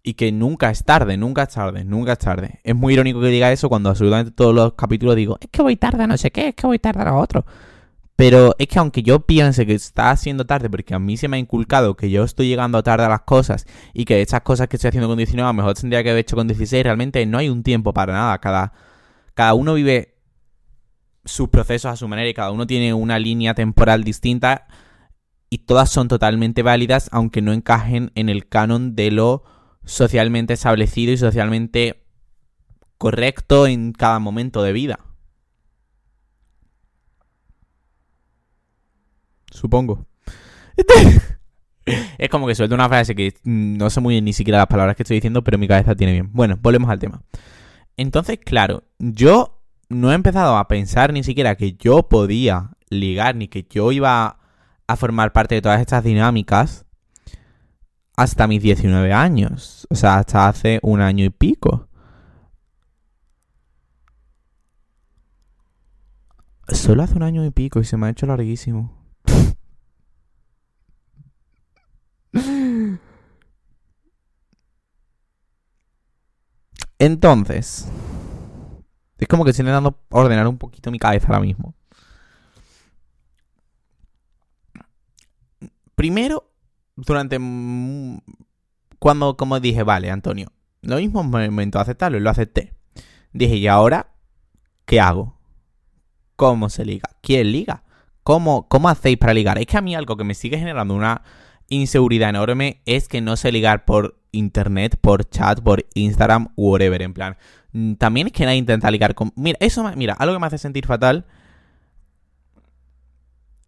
Y 0.03 0.15
que 0.15 0.33
nunca 0.33 0.71
es 0.71 0.85
tarde, 0.85 1.17
nunca 1.17 1.43
es 1.43 1.51
tarde, 1.51 1.85
nunca 1.85 2.13
es 2.13 2.19
tarde. 2.19 2.61
Es 2.65 2.75
muy 2.75 2.95
irónico 2.95 3.21
que 3.21 3.29
diga 3.29 3.53
eso 3.53 3.69
cuando 3.69 3.91
absolutamente 3.91 4.33
todos 4.33 4.55
los 4.55 4.75
capítulos 4.75 5.17
digo, 5.17 5.39
es 5.41 5.49
que 5.51 5.63
voy 5.63 5.77
tarde 5.77 6.05
a 6.05 6.07
no 6.07 6.17
sé 6.17 6.31
qué, 6.31 6.49
es 6.49 6.55
que 6.55 6.67
voy 6.67 6.79
tarde 6.79 7.03
a 7.03 7.07
lo 7.07 7.19
otro. 7.19 7.45
Pero 8.21 8.55
es 8.59 8.69
que 8.69 8.79
aunque 8.79 9.03
yo 9.03 9.21
piense 9.21 9.65
que 9.65 9.73
está 9.73 10.11
haciendo 10.11 10.45
tarde, 10.45 10.69
porque 10.69 10.93
a 10.93 10.99
mí 10.99 11.17
se 11.17 11.27
me 11.27 11.39
ha 11.39 11.41
inculcado 11.41 11.97
que 11.97 12.11
yo 12.11 12.23
estoy 12.23 12.49
llegando 12.49 12.83
tarde 12.83 13.07
a 13.07 13.09
las 13.09 13.23
cosas 13.23 13.65
y 13.95 14.05
que 14.05 14.21
estas 14.21 14.43
cosas 14.43 14.69
que 14.69 14.77
estoy 14.77 14.89
haciendo 14.89 15.09
con 15.09 15.17
19 15.17 15.43
a 15.43 15.49
lo 15.49 15.55
mejor 15.55 15.73
tendría 15.73 16.03
que 16.03 16.11
haber 16.11 16.21
hecho 16.21 16.37
con 16.37 16.47
16, 16.47 16.85
realmente 16.85 17.25
no 17.25 17.39
hay 17.39 17.49
un 17.49 17.63
tiempo 17.63 17.95
para 17.95 18.13
nada. 18.13 18.37
Cada, 18.37 18.75
cada 19.33 19.55
uno 19.55 19.73
vive 19.73 20.19
sus 21.25 21.49
procesos 21.49 21.93
a 21.93 21.97
su 21.97 22.09
manera 22.09 22.29
y 22.29 22.35
cada 22.35 22.51
uno 22.51 22.67
tiene 22.67 22.93
una 22.93 23.19
línea 23.19 23.55
temporal 23.55 24.05
distinta 24.05 24.67
y 25.49 25.65
todas 25.65 25.89
son 25.89 26.09
totalmente 26.09 26.63
válidas 26.63 27.09
aunque 27.13 27.41
no 27.41 27.55
encajen 27.55 28.13
en 28.17 28.29
el 28.29 28.49
canon 28.49 28.97
de 28.97 29.13
lo 29.13 29.45
socialmente 29.87 30.53
establecido 30.53 31.11
y 31.11 31.17
socialmente 31.17 32.05
correcto 32.99 33.67
en 33.67 33.93
cada 33.93 34.19
momento 34.19 34.63
de 34.63 34.75
vida. 34.75 35.10
Supongo. 39.51 40.07
es 42.19 42.29
como 42.29 42.47
que 42.47 42.55
suelto 42.55 42.75
una 42.75 42.89
frase 42.89 43.15
que 43.15 43.35
no 43.45 43.91
sé 43.91 44.01
muy 44.01 44.15
bien 44.15 44.25
ni 44.25 44.33
siquiera 44.33 44.59
las 44.59 44.67
palabras 44.67 44.97
que 44.97 45.03
estoy 45.03 45.17
diciendo, 45.17 45.43
pero 45.45 45.59
mi 45.59 45.69
cabeza 45.69 45.95
tiene 45.95 46.13
bien. 46.13 46.31
Bueno, 46.33 46.59
volvemos 46.61 46.91
al 46.91 46.99
tema. 46.99 47.23
Entonces, 47.97 48.39
claro, 48.39 48.85
yo 48.99 49.63
no 49.89 50.13
he 50.13 50.15
empezado 50.15 50.57
a 50.57 50.69
pensar 50.69 51.13
ni 51.13 51.23
siquiera 51.23 51.57
que 51.57 51.75
yo 51.75 52.09
podía 52.09 52.71
ligar, 52.89 53.37
ni 53.37 53.49
que 53.49 53.67
yo 53.69 53.93
iba 53.93 54.39
a 54.87 54.97
formar 54.97 55.33
parte 55.33 55.57
de 55.57 55.63
todas 55.63 55.81
estas 55.81 56.03
dinámicas 56.05 56.87
hasta 58.17 58.47
mis 58.47 58.63
19 58.63 59.13
años. 59.13 59.87
O 59.91 59.95
sea, 59.95 60.19
hasta 60.19 60.49
hace 60.49 60.79
un 60.83 61.01
año 61.01 61.25
y 61.25 61.31
pico. 61.31 61.89
Solo 66.69 67.03
hace 67.03 67.17
un 67.17 67.23
año 67.23 67.45
y 67.45 67.51
pico 67.51 67.81
y 67.81 67.85
se 67.85 67.97
me 67.97 68.07
ha 68.07 68.11
hecho 68.11 68.27
larguísimo. 68.27 69.00
Entonces, 77.01 77.89
es 79.17 79.27
como 79.27 79.43
que 79.43 79.51
estoy 79.53 79.63
intentando 79.63 79.99
ordenar 80.11 80.47
un 80.47 80.59
poquito 80.59 80.91
mi 80.91 80.99
cabeza 80.99 81.29
ahora 81.29 81.41
mismo. 81.41 81.75
Primero, 85.95 86.53
durante... 86.97 87.39
Cuando 88.99 89.39
como 89.39 89.59
dije, 89.61 89.83
vale, 89.83 90.11
Antonio, 90.11 90.53
lo 90.83 90.97
mismo 90.97 91.23
momento 91.23 91.79
de 91.79 91.83
aceptarlo 91.83 92.19
y 92.19 92.21
lo 92.21 92.29
acepté. 92.29 92.75
Dije, 93.33 93.57
¿y 93.57 93.67
ahora 93.67 94.13
qué 94.85 95.01
hago? 95.01 95.41
¿Cómo 96.37 96.69
se 96.69 96.85
liga? 96.85 97.09
¿Quién 97.23 97.51
liga? 97.51 97.83
¿Cómo, 98.23 98.69
¿Cómo 98.69 98.91
hacéis 98.91 99.17
para 99.17 99.33
ligar? 99.33 99.57
Es 99.57 99.65
que 99.65 99.79
a 99.79 99.81
mí 99.81 99.95
algo 99.95 100.19
que 100.19 100.25
me 100.25 100.35
sigue 100.35 100.59
generando 100.59 100.95
una 100.95 101.23
inseguridad 101.71 102.29
enorme 102.29 102.83
es 102.85 103.09
que 103.09 103.23
no 103.23 103.37
sé 103.37 103.51
ligar 103.51 103.87
por 103.87 104.21
internet, 104.33 104.97
por 105.01 105.29
chat, 105.29 105.61
por 105.61 105.87
Instagram, 105.95 106.49
whatever. 106.57 107.01
En 107.03 107.15
plan, 107.15 107.37
Mm, 107.73 107.95
también 107.95 108.27
es 108.29 108.33
que 108.33 108.45
nadie 108.45 108.59
intenta 108.59 108.91
ligar 108.91 109.15
con... 109.15 109.33
Mira, 109.37 109.57
eso, 109.61 109.91
mira, 109.97 110.15
algo 110.15 110.35
que 110.35 110.41
me 110.41 110.47
hace 110.47 110.59
sentir 110.59 110.87
fatal 110.87 111.27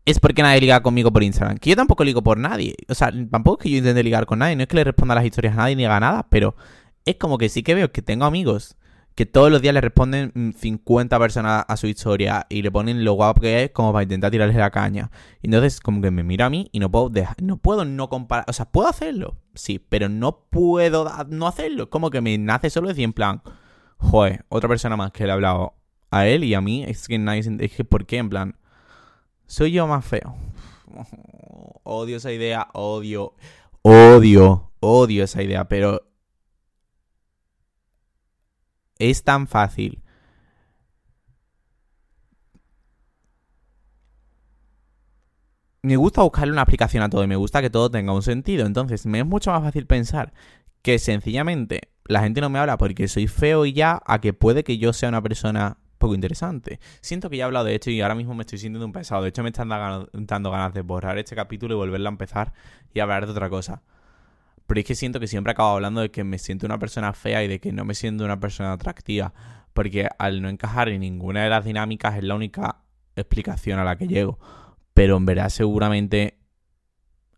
es 0.04 0.18
porque 0.18 0.42
nadie 0.42 0.60
liga 0.60 0.82
conmigo 0.82 1.12
por 1.12 1.22
Instagram. 1.22 1.58
Que 1.58 1.70
yo 1.70 1.76
tampoco 1.76 2.04
ligo 2.04 2.22
por 2.22 2.38
nadie. 2.38 2.74
O 2.88 2.94
sea, 2.94 3.12
tampoco 3.30 3.58
es 3.58 3.62
que 3.64 3.70
yo 3.70 3.78
intente 3.78 4.02
ligar 4.02 4.26
con 4.26 4.40
nadie. 4.40 4.56
No 4.56 4.62
es 4.62 4.68
que 4.68 4.76
le 4.76 4.84
responda 4.84 5.14
las 5.14 5.24
historias 5.24 5.54
a 5.54 5.58
nadie 5.58 5.76
ni 5.76 5.84
haga 5.84 6.00
nada. 6.00 6.26
Pero 6.28 6.56
es 7.04 7.16
como 7.16 7.38
que 7.38 7.48
sí 7.48 7.62
que 7.62 7.74
veo 7.74 7.92
que 7.92 8.02
tengo 8.02 8.24
amigos 8.24 8.76
que 9.14 9.26
todos 9.26 9.50
los 9.50 9.60
días 9.60 9.74
le 9.74 9.80
responden 9.80 10.54
50 10.56 11.16
mm, 11.16 11.20
personas 11.20 11.64
a 11.68 11.76
su 11.76 11.86
historia 11.86 12.46
y 12.48 12.62
le 12.62 12.70
ponen 12.70 13.04
lo 13.04 13.12
guapo 13.12 13.40
que 13.42 13.64
es 13.64 13.70
como 13.70 13.92
para 13.92 14.04
intentar 14.04 14.30
tirarles 14.30 14.56
la 14.56 14.70
caña. 14.70 15.10
Y 15.42 15.48
entonces 15.48 15.80
como 15.80 16.00
que 16.00 16.10
me 16.10 16.22
mira 16.22 16.46
a 16.46 16.50
mí 16.50 16.68
y 16.72 16.78
no 16.78 16.90
puedo 16.90 17.10
dejar, 17.10 17.40
no 17.42 17.58
puedo 17.58 17.84
no 17.84 18.08
comparar, 18.08 18.46
o 18.48 18.52
sea, 18.52 18.66
puedo 18.66 18.88
hacerlo, 18.88 19.36
sí, 19.54 19.78
pero 19.78 20.08
no 20.08 20.44
puedo 20.50 21.10
no 21.28 21.46
hacerlo. 21.46 21.90
Como 21.90 22.10
que 22.10 22.20
me 22.20 22.36
nace 22.38 22.70
solo 22.70 22.88
decir 22.88 23.04
en 23.04 23.12
plan, 23.12 23.42
joder, 23.98 24.44
otra 24.48 24.68
persona 24.68 24.96
más 24.96 25.12
que 25.12 25.24
le 25.24 25.30
ha 25.30 25.34
hablado 25.34 25.74
a 26.10 26.26
él 26.26 26.44
y 26.44 26.54
a 26.54 26.60
mí, 26.60 26.84
es 26.84 27.08
que 27.08 27.18
nadie 27.18 27.42
es 27.60 27.72
que 27.72 27.84
¿por 27.84 28.06
qué? 28.06 28.18
En 28.18 28.30
plan, 28.30 28.56
soy 29.46 29.72
yo 29.72 29.86
más 29.86 30.04
feo. 30.04 30.34
Odio 31.84 32.16
esa 32.16 32.32
idea, 32.32 32.68
odio, 32.74 33.34
odio, 33.82 34.70
odio 34.80 35.24
esa 35.24 35.42
idea, 35.42 35.68
pero 35.68 36.11
es 39.10 39.24
tan 39.24 39.46
fácil. 39.46 40.02
Me 45.82 45.96
gusta 45.96 46.22
buscarle 46.22 46.52
una 46.52 46.62
aplicación 46.62 47.02
a 47.02 47.10
todo 47.10 47.24
y 47.24 47.26
me 47.26 47.34
gusta 47.36 47.60
que 47.60 47.70
todo 47.70 47.90
tenga 47.90 48.12
un 48.12 48.22
sentido. 48.22 48.66
Entonces, 48.66 49.04
me 49.06 49.18
es 49.20 49.26
mucho 49.26 49.50
más 49.50 49.62
fácil 49.62 49.86
pensar 49.86 50.32
que 50.82 50.98
sencillamente 51.00 51.80
la 52.04 52.20
gente 52.20 52.40
no 52.40 52.50
me 52.50 52.58
habla 52.60 52.78
porque 52.78 53.08
soy 53.08 53.26
feo 53.26 53.66
y 53.66 53.72
ya, 53.72 54.00
a 54.06 54.20
que 54.20 54.32
puede 54.32 54.62
que 54.64 54.78
yo 54.78 54.92
sea 54.92 55.08
una 55.08 55.22
persona 55.22 55.78
poco 55.98 56.14
interesante. 56.14 56.78
Siento 57.00 57.30
que 57.30 57.36
ya 57.36 57.44
he 57.44 57.46
hablado 57.46 57.64
de 57.64 57.74
esto 57.74 57.90
y 57.90 58.00
ahora 58.00 58.14
mismo 58.14 58.34
me 58.34 58.42
estoy 58.42 58.58
sintiendo 58.58 58.86
un 58.86 58.92
pesado. 58.92 59.22
De 59.22 59.30
hecho, 59.30 59.42
me 59.42 59.48
están 59.50 59.68
dando 59.68 60.50
ganas 60.50 60.74
de 60.74 60.82
borrar 60.82 61.18
este 61.18 61.34
capítulo 61.34 61.74
y 61.74 61.76
volverlo 61.78 62.08
a 62.08 62.12
empezar 62.12 62.52
y 62.94 63.00
hablar 63.00 63.26
de 63.26 63.32
otra 63.32 63.50
cosa. 63.50 63.82
Pero 64.66 64.80
es 64.80 64.86
que 64.86 64.94
siento 64.94 65.20
que 65.20 65.26
siempre 65.26 65.52
acabo 65.52 65.70
hablando 65.70 66.00
de 66.00 66.10
que 66.10 66.24
me 66.24 66.38
siento 66.38 66.66
una 66.66 66.78
persona 66.78 67.12
fea 67.12 67.44
y 67.44 67.48
de 67.48 67.60
que 67.60 67.72
no 67.72 67.84
me 67.84 67.94
siento 67.94 68.24
una 68.24 68.40
persona 68.40 68.72
atractiva. 68.72 69.32
Porque 69.72 70.08
al 70.18 70.42
no 70.42 70.48
encajar 70.48 70.88
en 70.88 71.00
ninguna 71.00 71.44
de 71.44 71.50
las 71.50 71.64
dinámicas 71.64 72.16
es 72.16 72.24
la 72.24 72.34
única 72.34 72.82
explicación 73.16 73.78
a 73.78 73.84
la 73.84 73.96
que 73.96 74.06
llego. 74.06 74.38
Pero 74.94 75.16
en 75.16 75.26
verdad 75.26 75.48
seguramente 75.48 76.38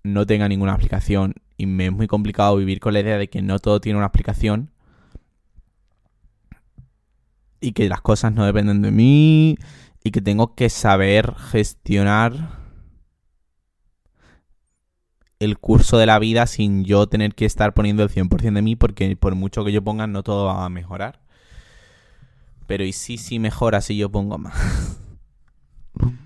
no 0.02 0.26
tenga 0.26 0.48
ninguna 0.48 0.72
explicación. 0.72 1.34
Y 1.56 1.66
me 1.66 1.86
es 1.86 1.92
muy 1.92 2.06
complicado 2.06 2.56
vivir 2.56 2.80
con 2.80 2.94
la 2.94 3.00
idea 3.00 3.18
de 3.18 3.28
que 3.28 3.42
no 3.42 3.58
todo 3.58 3.80
tiene 3.80 3.98
una 3.98 4.06
explicación. 4.06 4.70
Y 7.60 7.72
que 7.72 7.88
las 7.88 8.00
cosas 8.00 8.32
no 8.32 8.44
dependen 8.44 8.82
de 8.82 8.90
mí. 8.90 9.56
Y 10.02 10.10
que 10.10 10.20
tengo 10.20 10.54
que 10.54 10.68
saber 10.68 11.34
gestionar 11.34 12.63
el 15.40 15.58
curso 15.58 15.98
de 15.98 16.06
la 16.06 16.18
vida 16.18 16.46
sin 16.46 16.84
yo 16.84 17.06
tener 17.06 17.34
que 17.34 17.44
estar 17.44 17.74
poniendo 17.74 18.02
el 18.02 18.10
100% 18.10 18.54
de 18.54 18.62
mí 18.62 18.76
porque 18.76 19.16
por 19.16 19.34
mucho 19.34 19.64
que 19.64 19.72
yo 19.72 19.82
ponga 19.82 20.06
no 20.06 20.22
todo 20.22 20.46
va 20.46 20.64
a 20.64 20.68
mejorar. 20.68 21.20
Pero 22.66 22.84
y 22.84 22.92
sí, 22.92 23.18
sí 23.18 23.38
mejora 23.38 23.80
si 23.80 23.96
yo 23.96 24.10
pongo 24.10 24.38
más. 24.38 24.98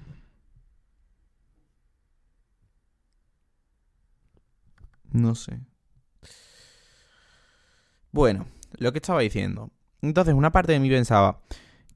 no 5.12 5.34
sé. 5.34 5.60
Bueno, 8.12 8.46
lo 8.78 8.92
que 8.92 8.98
estaba 8.98 9.20
diciendo. 9.20 9.70
Entonces, 10.00 10.34
una 10.34 10.52
parte 10.52 10.72
de 10.72 10.80
mí 10.80 10.88
pensaba 10.88 11.40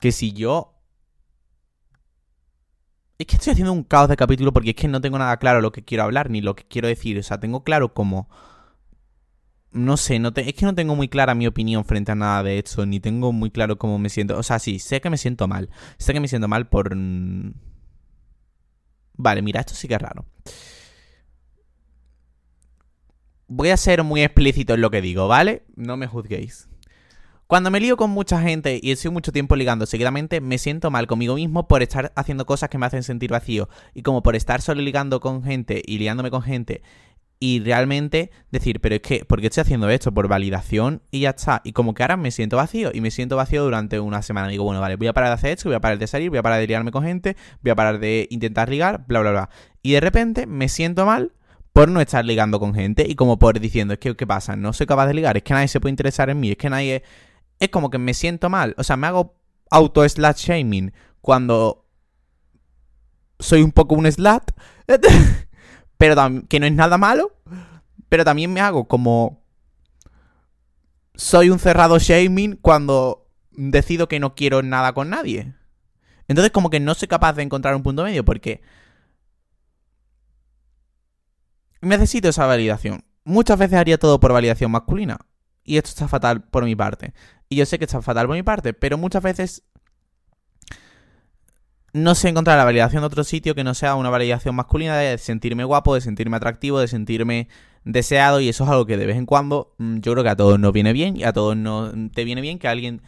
que 0.01 0.13
si 0.13 0.33
yo 0.33 0.75
es 3.23 3.27
que 3.27 3.37
estoy 3.37 3.53
haciendo 3.53 3.73
un 3.73 3.85
caos 3.85 4.09
de 4.09 4.17
capítulo 4.17 4.53
porque 4.53 4.71
es 4.71 4.77
que 4.77 4.89
no 4.89 5.01
tengo 5.01 5.19
nada 5.19 5.37
claro 5.39 5.61
lo 5.61 5.73
que 5.73 5.83
quiero 5.83 6.05
hablar 6.05 6.31
ni 6.31 6.41
lo 6.41 6.55
que 6.55 6.65
quiero 6.65 6.89
decir. 6.89 7.19
O 7.19 7.23
sea, 7.23 7.41
tengo 7.41 7.65
claro 7.65 7.95
como... 7.95 8.29
No 9.73 9.97
sé, 9.97 10.19
no 10.19 10.33
es 10.37 10.53
que 10.53 10.67
no 10.67 10.75
tengo 10.75 10.95
muy 10.95 11.09
clara 11.09 11.35
mi 11.35 11.47
opinión 11.47 11.87
frente 11.87 12.13
a 12.13 12.15
nada 12.15 12.43
de 12.43 12.59
esto, 12.59 12.85
ni 12.85 13.01
tengo 13.01 13.33
muy 13.33 13.51
claro 13.51 13.79
cómo 13.79 13.99
me 13.99 14.11
siento. 14.11 14.37
O 14.37 14.43
sea, 14.43 14.59
sí, 14.59 14.79
sé 14.79 15.01
que 15.01 15.09
me 15.09 15.17
siento 15.17 15.49
mal. 15.49 15.71
Sé 15.99 16.13
que 16.13 16.21
me 16.21 16.29
siento 16.29 16.47
mal 16.47 16.69
por... 16.69 16.95
Mm, 16.95 17.55
vale, 19.15 19.41
mira, 19.41 19.61
esto 19.61 19.75
sí 19.75 19.89
que 19.89 19.95
es 19.95 20.03
raro. 20.03 20.27
Voy 23.49 23.71
a 23.71 23.77
ser 23.77 24.03
muy 24.05 24.23
explícito 24.23 24.75
en 24.75 24.83
lo 24.83 24.91
que 24.91 25.01
digo, 25.01 25.27
¿vale? 25.29 25.65
No 25.77 25.97
me 25.97 26.07
juzguéis. 26.07 26.69
Cuando 27.47 27.71
me 27.71 27.81
lío 27.81 27.97
con 27.97 28.11
mucha 28.11 28.41
gente 28.41 28.81
y 28.83 28.93
estoy 28.93 29.11
mucho 29.11 29.31
tiempo 29.31 29.57
ligando 29.57 29.85
seguidamente, 29.85 30.41
me 30.41 30.57
siento 30.57 30.91
mal 30.91 31.07
conmigo 31.07 31.35
mismo 31.35 31.69
por 31.69 31.83
estar 31.83 32.13
haciendo 32.17 32.47
cosas 32.47 32.71
que 32.71 32.79
me 32.79 32.87
hacen 32.87 33.03
sentir 33.03 33.31
vacío. 33.31 33.69
Y 33.93 34.03
como 34.03 34.23
por 34.23 34.37
estar 34.37 34.63
solo 34.63 34.81
ligando 34.81 35.21
con 35.21 35.43
gente 35.43 35.83
y 35.85 35.99
liándome 35.99 36.31
con 36.31 36.43
gente 36.43 36.83
y 37.43 37.59
realmente 37.59 38.31
decir, 38.53 38.81
pero 38.81 38.95
es 38.95 39.03
que, 39.03 39.25
¿por 39.25 39.41
qué 39.41 39.49
estoy 39.49 39.63
haciendo 39.63 39.91
esto? 39.91 40.15
Por 40.15 40.29
validación 40.29 41.03
y 41.11 41.23
ya 41.23 41.31
está. 41.31 41.61
Y 41.65 41.73
como 41.73 41.93
que 41.93 42.05
ahora 42.05 42.17
me 42.17 42.31
siento 42.31 42.57
vacío 42.57 42.93
y 42.95 43.01
me 43.01 43.11
siento 43.11 43.35
vacío 43.35 43.65
durante 43.65 43.99
una 43.99 44.23
semana. 44.23 44.47
Digo, 44.47 44.63
bueno, 44.63 44.81
vale, 44.81 44.95
voy 44.95 45.09
a 45.09 45.13
parar 45.13 45.31
de 45.31 45.35
hacer 45.35 45.51
esto, 45.51 45.69
voy 45.69 45.75
a 45.75 45.81
parar 45.81 45.99
de 45.99 46.07
salir, 46.07 46.31
voy 46.31 46.39
a 46.39 46.43
parar 46.45 46.61
de 46.61 46.69
liarme 46.69 46.93
con 46.93 47.03
gente, 47.03 47.37
voy 47.61 47.73
a 47.73 47.75
parar 47.75 47.99
de 47.99 48.29
intentar 48.31 48.69
ligar, 48.69 49.05
bla, 49.09 49.23
bla, 49.23 49.33
bla. 49.33 49.51
Y 49.83 49.91
de 49.91 50.01
repente 50.01 50.47
me 50.47 50.69
siento 50.69 51.05
mal 51.05 51.33
por 51.73 51.89
no 51.89 52.01
estar 52.01 52.25
ligando 52.25 52.61
con 52.61 52.75
gente 52.75 53.05
y 53.09 53.17
como 53.17 53.41
por 53.41 53.59
diciendo, 53.59 53.95
es 53.95 53.99
que, 53.99 54.15
¿qué 54.15 54.27
pasa? 54.27 54.55
No 54.55 54.73
soy 54.73 54.87
capaz 54.87 55.09
de 55.09 55.15
ligar, 55.15 55.37
es 55.37 55.43
que 55.43 55.53
nadie 55.53 55.67
se 55.67 55.81
puede 55.81 55.91
interesar 55.91 56.31
en 56.31 56.39
mí, 56.39 56.53
es 56.53 56.57
que 56.57 56.71
nadie 56.71 56.97
es 56.97 57.03
como 57.71 57.91
que 57.91 57.99
me 57.99 58.15
siento 58.15 58.51
mal. 58.51 58.75
O 58.79 58.85
sea, 58.85 58.97
me 58.97 59.07
hago 59.07 59.37
auto-slut 59.71 60.37
shaming 60.37 60.93
cuando 61.21 61.87
soy 63.39 63.63
un 63.63 63.73
poco 63.73 63.95
un 63.95 64.11
slut. 64.11 64.51
pero 65.97 66.17
que 66.49 66.61
no 66.61 66.67
es 66.67 66.73
nada 66.73 66.99
malo. 66.99 67.37
Pero 68.09 68.25
también 68.25 68.53
me 68.53 68.61
hago 68.61 68.89
como... 68.89 69.43
Soy 71.15 71.51
un 71.51 71.59
cerrado 71.59 71.99
shaming 71.99 72.57
cuando 72.57 73.29
decido 73.53 74.09
que 74.09 74.19
no 74.19 74.35
quiero 74.35 74.63
nada 74.63 74.95
con 74.95 75.11
nadie. 75.11 75.55
Entonces 76.27 76.51
como 76.51 76.71
que 76.71 76.81
no 76.81 76.95
soy 76.95 77.09
capaz 77.09 77.35
de 77.35 77.43
encontrar 77.43 77.75
un 77.77 77.83
punto 77.83 78.05
medio 78.05 78.25
porque... 78.25 78.63
Necesito 81.81 82.29
esa 82.29 82.47
validación. 82.47 83.05
Muchas 83.25 83.59
veces 83.59 83.79
haría 83.79 83.99
todo 83.99 84.21
por 84.21 84.33
validación 84.33 84.71
masculina. 84.71 85.19
Y 85.65 85.77
esto 85.77 85.91
está 85.91 86.09
fatal 86.09 86.43
por 86.43 86.65
mi 86.65 86.77
parte. 86.77 87.15
Y 87.49 87.57
yo 87.57 87.67
sé 87.67 87.79
que 87.79 87.85
está 87.85 88.03
fatal 88.03 88.27
por 88.27 88.37
mi 88.37 88.43
parte, 88.43 88.75
pero 88.75 88.99
muchas 88.99 89.23
veces 89.23 89.65
no 91.93 92.15
sé 92.15 92.29
encontrar 92.29 92.57
la 92.57 92.65
validación 92.65 93.03
de 93.03 93.07
otro 93.07 93.23
sitio 93.23 93.55
que 93.55 93.65
no 93.65 93.75
sea 93.75 93.95
una 93.97 94.09
validación 94.09 94.55
masculina 94.55 94.97
de 94.97 95.19
sentirme 95.19 95.65
guapo, 95.65 95.95
de 95.95 96.01
sentirme 96.01 96.37
atractivo, 96.37 96.81
de 96.81 96.89
sentirme 96.89 97.49
deseado 97.85 98.41
y 98.41 98.49
eso 98.49 98.65
es 98.65 98.71
algo 98.71 98.87
que 98.87 98.97
de 98.97 99.07
vez 99.07 99.17
en 99.17 99.27
cuando 99.27 99.75
mm, 99.79 99.99
yo 99.99 100.13
creo 100.13 100.25
que 100.25 100.31
a 100.31 100.37
todos 100.37 100.59
nos 100.59 100.73
viene 100.73 100.93
bien 100.93 101.17
y 101.17 101.25
a 101.25 101.33
todos 101.33 101.57
no 101.57 101.93
te 102.15 102.25
viene 102.25 102.41
bien 102.41 102.59
que 102.59 102.69
alguien 102.69 103.03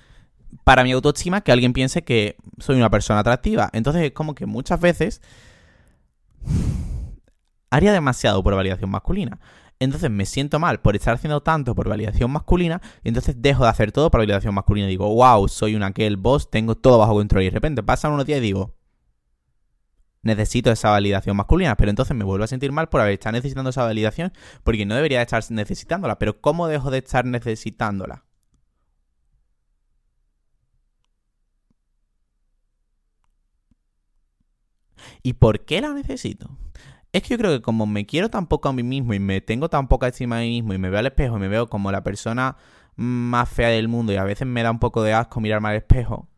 para 0.64 0.84
mi 0.84 0.92
autoestima 0.92 1.40
que 1.40 1.52
alguien 1.52 1.72
piense 1.72 2.04
que 2.04 2.36
soy 2.58 2.76
una 2.76 2.90
persona 2.90 3.20
atractiva. 3.20 3.70
Entonces 3.72 4.02
es 4.02 4.12
como 4.12 4.34
que 4.34 4.46
muchas 4.46 4.80
veces 4.80 5.22
haría 7.70 7.92
demasiado 7.92 8.42
por 8.42 8.54
validación 8.54 8.90
masculina. 8.90 9.40
Entonces 9.84 10.10
me 10.10 10.26
siento 10.26 10.58
mal 10.58 10.80
por 10.80 10.96
estar 10.96 11.14
haciendo 11.14 11.42
tanto 11.42 11.74
por 11.74 11.88
validación 11.88 12.30
masculina 12.30 12.80
y 13.02 13.08
entonces 13.08 13.40
dejo 13.40 13.64
de 13.64 13.70
hacer 13.70 13.92
todo 13.92 14.10
por 14.10 14.20
validación 14.20 14.54
masculina. 14.54 14.86
Digo, 14.86 15.12
wow, 15.14 15.48
soy 15.48 15.74
un 15.74 15.82
aquel 15.82 16.16
boss, 16.16 16.50
tengo 16.50 16.74
todo 16.74 16.98
bajo 16.98 17.14
control. 17.14 17.42
Y 17.42 17.46
de 17.46 17.50
repente 17.52 17.82
pasan 17.82 18.12
unos 18.12 18.26
días 18.26 18.38
y 18.38 18.42
digo, 18.42 18.74
necesito 20.22 20.70
esa 20.72 20.90
validación 20.90 21.36
masculina, 21.36 21.76
pero 21.76 21.90
entonces 21.90 22.16
me 22.16 22.24
vuelvo 22.24 22.44
a 22.44 22.48
sentir 22.48 22.72
mal 22.72 22.88
por 22.88 23.00
haber 23.00 23.14
estado 23.14 23.32
necesitando 23.34 23.70
esa 23.70 23.84
validación 23.84 24.32
porque 24.64 24.86
no 24.86 24.94
debería 24.94 25.22
estar 25.22 25.44
necesitándola. 25.50 26.18
Pero 26.18 26.40
¿cómo 26.40 26.66
dejo 26.66 26.90
de 26.90 26.98
estar 26.98 27.24
necesitándola? 27.24 28.24
¿Y 35.22 35.34
por 35.34 35.64
qué 35.64 35.80
la 35.80 35.92
necesito? 35.92 36.50
Es 37.14 37.22
que 37.22 37.28
yo 37.30 37.38
creo 37.38 37.52
que 37.52 37.62
como 37.62 37.86
me 37.86 38.06
quiero 38.06 38.28
tan 38.28 38.48
poco 38.48 38.68
a 38.68 38.72
mí 38.72 38.82
mismo 38.82 39.14
y 39.14 39.20
me 39.20 39.40
tengo 39.40 39.70
tan 39.70 39.86
poca 39.86 40.08
estima 40.08 40.38
de 40.38 40.46
mí 40.46 40.50
mismo 40.50 40.74
y 40.74 40.78
me 40.78 40.90
veo 40.90 40.98
al 40.98 41.06
espejo 41.06 41.36
y 41.36 41.40
me 41.40 41.46
veo 41.48 41.68
como 41.68 41.92
la 41.92 42.02
persona 42.02 42.56
más 42.96 43.48
fea 43.48 43.68
del 43.68 43.86
mundo 43.86 44.12
y 44.12 44.16
a 44.16 44.24
veces 44.24 44.48
me 44.48 44.64
da 44.64 44.72
un 44.72 44.80
poco 44.80 45.02
de 45.04 45.12
asco 45.14 45.40
mirarme 45.40 45.68
al 45.68 45.76
espejo. 45.76 46.28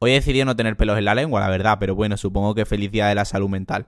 Hoy 0.00 0.10
he 0.12 0.14
decidido 0.14 0.44
no 0.44 0.56
tener 0.56 0.76
pelos 0.76 0.98
en 0.98 1.06
la 1.06 1.14
lengua, 1.14 1.40
la 1.40 1.48
verdad, 1.48 1.78
pero 1.80 1.94
bueno, 1.94 2.16
supongo 2.18 2.54
que 2.54 2.66
felicidad 2.66 3.08
de 3.08 3.14
la 3.14 3.24
salud 3.24 3.48
mental. 3.48 3.86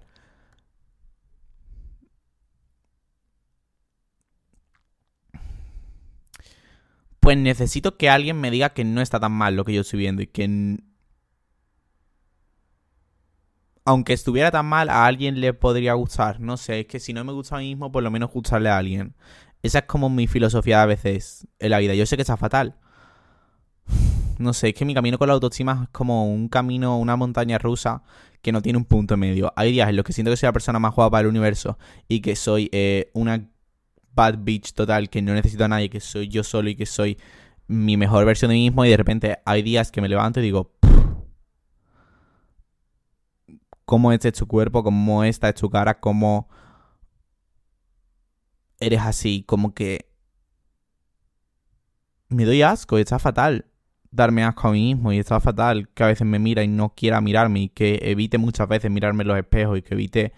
Pues 7.20 7.36
necesito 7.36 7.96
que 7.98 8.08
alguien 8.08 8.40
me 8.40 8.50
diga 8.50 8.70
que 8.70 8.84
no 8.84 9.02
está 9.02 9.20
tan 9.20 9.32
mal 9.32 9.54
lo 9.56 9.64
que 9.64 9.74
yo 9.74 9.82
estoy 9.82 9.98
viendo 9.98 10.22
y 10.22 10.26
que 10.26 10.78
aunque 13.84 14.12
estuviera 14.12 14.50
tan 14.50 14.66
mal, 14.66 14.88
a 14.88 15.06
alguien 15.06 15.40
le 15.40 15.52
podría 15.54 15.94
gustar. 15.94 16.40
No 16.40 16.56
sé, 16.56 16.80
es 16.80 16.86
que 16.86 17.00
si 17.00 17.12
no 17.12 17.24
me 17.24 17.32
gusta 17.32 17.56
a 17.56 17.60
mí 17.60 17.68
mismo, 17.68 17.90
por 17.90 18.02
lo 18.02 18.10
menos 18.10 18.30
gustarle 18.30 18.68
a 18.68 18.78
alguien. 18.78 19.14
Esa 19.62 19.80
es 19.80 19.84
como 19.84 20.08
mi 20.08 20.26
filosofía 20.26 20.82
a 20.82 20.86
veces 20.86 21.46
en 21.58 21.70
la 21.70 21.78
vida. 21.78 21.94
Yo 21.94 22.06
sé 22.06 22.16
que 22.16 22.22
está 22.22 22.36
fatal. 22.36 22.76
No 24.38 24.54
sé, 24.54 24.70
es 24.70 24.74
que 24.74 24.84
mi 24.84 24.94
camino 24.94 25.18
con 25.18 25.28
la 25.28 25.34
autoestima 25.34 25.80
es 25.84 25.88
como 25.90 26.26
un 26.32 26.48
camino, 26.48 26.98
una 26.98 27.16
montaña 27.16 27.58
rusa 27.58 28.02
que 28.40 28.52
no 28.52 28.62
tiene 28.62 28.78
un 28.78 28.86
punto 28.86 29.16
medio. 29.16 29.52
Hay 29.56 29.72
días 29.72 29.88
en 29.90 29.96
los 29.96 30.04
que 30.04 30.14
siento 30.14 30.30
que 30.30 30.36
soy 30.36 30.46
la 30.46 30.52
persona 30.52 30.78
más 30.78 30.94
guapa 30.94 31.18
del 31.18 31.26
universo 31.26 31.78
y 32.08 32.20
que 32.20 32.36
soy 32.36 32.70
eh, 32.72 33.10
una 33.12 33.50
bad 34.14 34.38
bitch 34.38 34.72
total, 34.72 35.10
que 35.10 35.20
no 35.20 35.34
necesito 35.34 35.64
a 35.64 35.68
nadie, 35.68 35.90
que 35.90 36.00
soy 36.00 36.28
yo 36.28 36.42
solo 36.42 36.70
y 36.70 36.74
que 36.74 36.86
soy 36.86 37.18
mi 37.66 37.96
mejor 37.96 38.24
versión 38.24 38.48
de 38.50 38.54
mí 38.54 38.62
mismo. 38.62 38.84
Y 38.84 38.88
de 38.88 38.96
repente 38.96 39.38
hay 39.44 39.62
días 39.62 39.90
que 39.90 40.00
me 40.00 40.08
levanto 40.08 40.40
y 40.40 40.42
digo, 40.42 40.72
cómo 43.90 44.12
este 44.12 44.28
es 44.28 44.34
tu 44.34 44.46
cuerpo, 44.46 44.84
cómo 44.84 45.24
esta 45.24 45.48
es 45.48 45.56
tu 45.56 45.68
cara, 45.68 45.98
cómo 45.98 46.48
eres 48.78 49.00
así, 49.00 49.42
como 49.42 49.74
que 49.74 50.12
me 52.28 52.44
doy 52.44 52.62
asco 52.62 52.98
y 52.98 53.00
está 53.02 53.18
fatal 53.18 53.66
darme 54.12 54.44
asco 54.44 54.68
a 54.68 54.70
mí 54.70 54.94
mismo 54.94 55.12
y 55.12 55.18
está 55.18 55.40
fatal 55.40 55.88
que 55.88 56.04
a 56.04 56.06
veces 56.06 56.24
me 56.24 56.38
mira 56.38 56.62
y 56.62 56.68
no 56.68 56.94
quiera 56.94 57.20
mirarme 57.20 57.62
y 57.62 57.68
que 57.68 57.98
evite 58.02 58.38
muchas 58.38 58.68
veces 58.68 58.92
mirarme 58.92 59.22
en 59.24 59.28
los 59.28 59.38
espejos 59.38 59.78
y 59.78 59.82
que 59.82 59.94
evite 59.94 60.32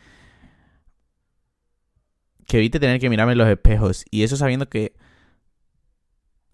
que 2.47 2.57
evite 2.57 2.81
tener 2.81 2.99
que 3.01 3.11
mirarme 3.11 3.33
en 3.33 3.39
los 3.39 3.49
espejos 3.49 4.07
y 4.11 4.23
eso 4.23 4.39
sabiendo 4.39 4.71
que 4.71 4.97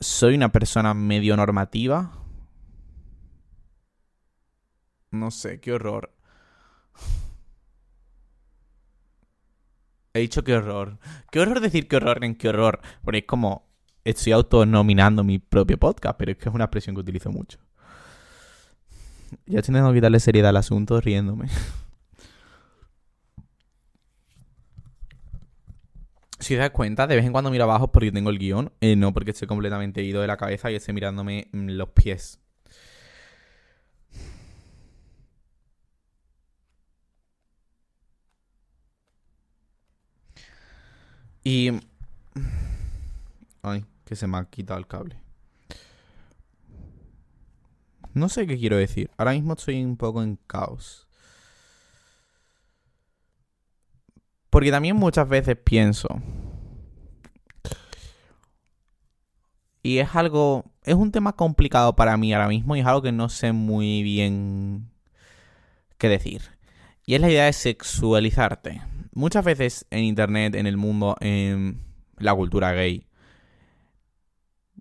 soy 0.01 0.35
una 0.35 0.51
persona 0.51 0.95
medio 0.95 1.37
normativa 1.37 2.13
no 5.11 5.31
sé, 5.31 5.61
qué 5.61 5.73
horror. 5.73 6.18
He 10.15 10.21
dicho 10.21 10.43
qué 10.43 10.55
horror. 10.55 10.99
Qué 11.31 11.41
horror 11.41 11.61
decir 11.61 11.89
qué 11.89 11.97
horror 11.97 12.25
en 12.25 12.35
qué 12.35 12.49
horror. 12.49 12.81
Porque 13.03 13.19
es 13.19 13.25
como. 13.25 13.69
Estoy 14.05 14.33
autonominando 14.33 15.23
mi 15.23 15.39
propio 15.39 15.77
podcast, 15.79 16.17
pero 16.17 16.33
es 16.33 16.39
que 16.39 16.49
es 16.49 16.55
una 16.55 16.65
expresión 16.65 16.95
que 16.95 17.01
utilizo 17.03 17.31
mucho. 17.31 17.59
Ya 19.45 19.59
estoy 19.59 19.73
intentando 19.73 19.93
quitarle 19.93 20.19
seriedad 20.19 20.49
al 20.51 20.57
asunto 20.57 21.01
riéndome. 21.01 21.49
Si 26.41 26.55
os 26.55 26.61
das 26.61 26.71
cuenta, 26.71 27.09
de 27.09 27.17
vez 27.17 27.25
en 27.27 27.33
cuando 27.33 27.51
miro 27.51 27.65
abajo 27.65 27.91
porque 27.91 28.13
tengo 28.13 28.31
el 28.31 28.39
guion, 28.39 28.73
eh, 28.81 28.95
no 28.95 29.13
porque 29.13 29.33
estoy 29.33 29.49
completamente 29.49 30.03
ido 30.03 30.21
de 30.21 30.29
la 30.29 30.37
cabeza 30.37 30.71
y 30.71 30.77
estoy 30.77 30.95
mirándome 30.95 31.49
mm, 31.53 31.71
los 31.71 31.89
pies. 31.89 32.41
Y... 41.49 41.71
Ay, 43.63 43.87
que 44.05 44.15
se 44.15 44.27
me 44.27 44.37
ha 44.37 44.45
quitado 44.45 44.79
el 44.79 44.87
cable. 44.87 45.19
No 48.13 48.29
sé 48.29 48.47
qué 48.47 48.59
quiero 48.59 48.77
decir. 48.77 49.11
Ahora 49.17 49.33
mismo 49.33 49.55
estoy 49.55 49.83
un 49.83 49.97
poco 49.97 50.23
en 50.23 50.37
caos. 50.47 51.09
Porque 54.51 54.71
también 54.71 54.97
muchas 54.97 55.27
veces 55.27 55.57
pienso. 55.57 56.21
Y 59.83 60.01
es 60.01 60.15
algo. 60.15 60.67
Es 60.83 60.97
un 60.97 61.13
tema 61.13 61.33
complicado 61.33 61.97
para 61.97 62.19
mí 62.19 62.35
ahora 62.35 62.49
mismo 62.49 62.77
y 62.77 62.81
es 62.81 62.87
algo 62.87 63.01
que 63.01 63.13
no 63.13 63.31
sé 63.31 63.53
muy 63.53 64.03
bien 64.03 64.91
qué 65.97 66.11
decir. 66.11 66.58
Y 67.09 67.15
es 67.15 67.23
la 67.23 67.31
idea 67.31 67.47
de 67.47 67.55
sexualizarte. 67.55 68.83
Muchas 69.15 69.43
veces 69.43 69.87
en 69.89 70.01
internet, 70.01 70.55
en 70.55 70.67
el 70.67 70.77
mundo, 70.77 71.17
en 71.21 71.81
la 72.19 72.35
cultura 72.35 72.73
gay, 72.73 73.07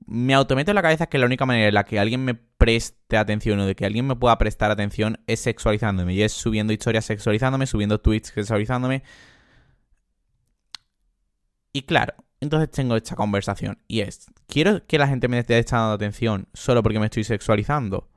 me 0.06 0.34
autometo 0.34 0.72
en 0.72 0.76
la 0.76 0.82
cabeza 0.82 1.06
que 1.06 1.20
la 1.20 1.26
única 1.26 1.46
manera 1.46 1.70
en 1.70 1.74
la 1.74 1.86
que 1.86 2.00
alguien 2.00 2.26
me 2.26 2.34
preste 2.34 3.16
atención 3.16 3.62
o 3.62 3.66
de 3.66 3.78
que 3.78 3.86
alguien 3.86 4.06
me 4.06 4.18
pueda 4.18 4.38
prestar 4.38 4.72
atención 4.72 5.22
es 5.26 5.40
sexualizándome. 5.40 6.16
Y 6.16 6.22
es 6.22 6.34
subiendo 6.34 6.74
historias 6.74 7.06
sexualizándome, 7.06 7.66
subiendo 7.66 8.02
tweets 8.02 8.34
sexualizándome. 8.36 9.04
Y 11.72 11.84
claro, 11.84 12.14
entonces 12.42 12.70
tengo 12.72 12.98
esta 12.98 13.16
conversación. 13.16 13.80
Y 13.88 14.02
es, 14.02 14.26
¿quiero 14.48 14.86
que 14.86 14.98
la 14.98 15.08
gente 15.08 15.30
me 15.30 15.40
esté 15.40 15.58
echando 15.58 15.94
atención 15.94 16.50
solo 16.54 16.84
porque 16.84 17.00
me 17.00 17.06
estoy 17.06 17.24
sexualizando? 17.24 18.10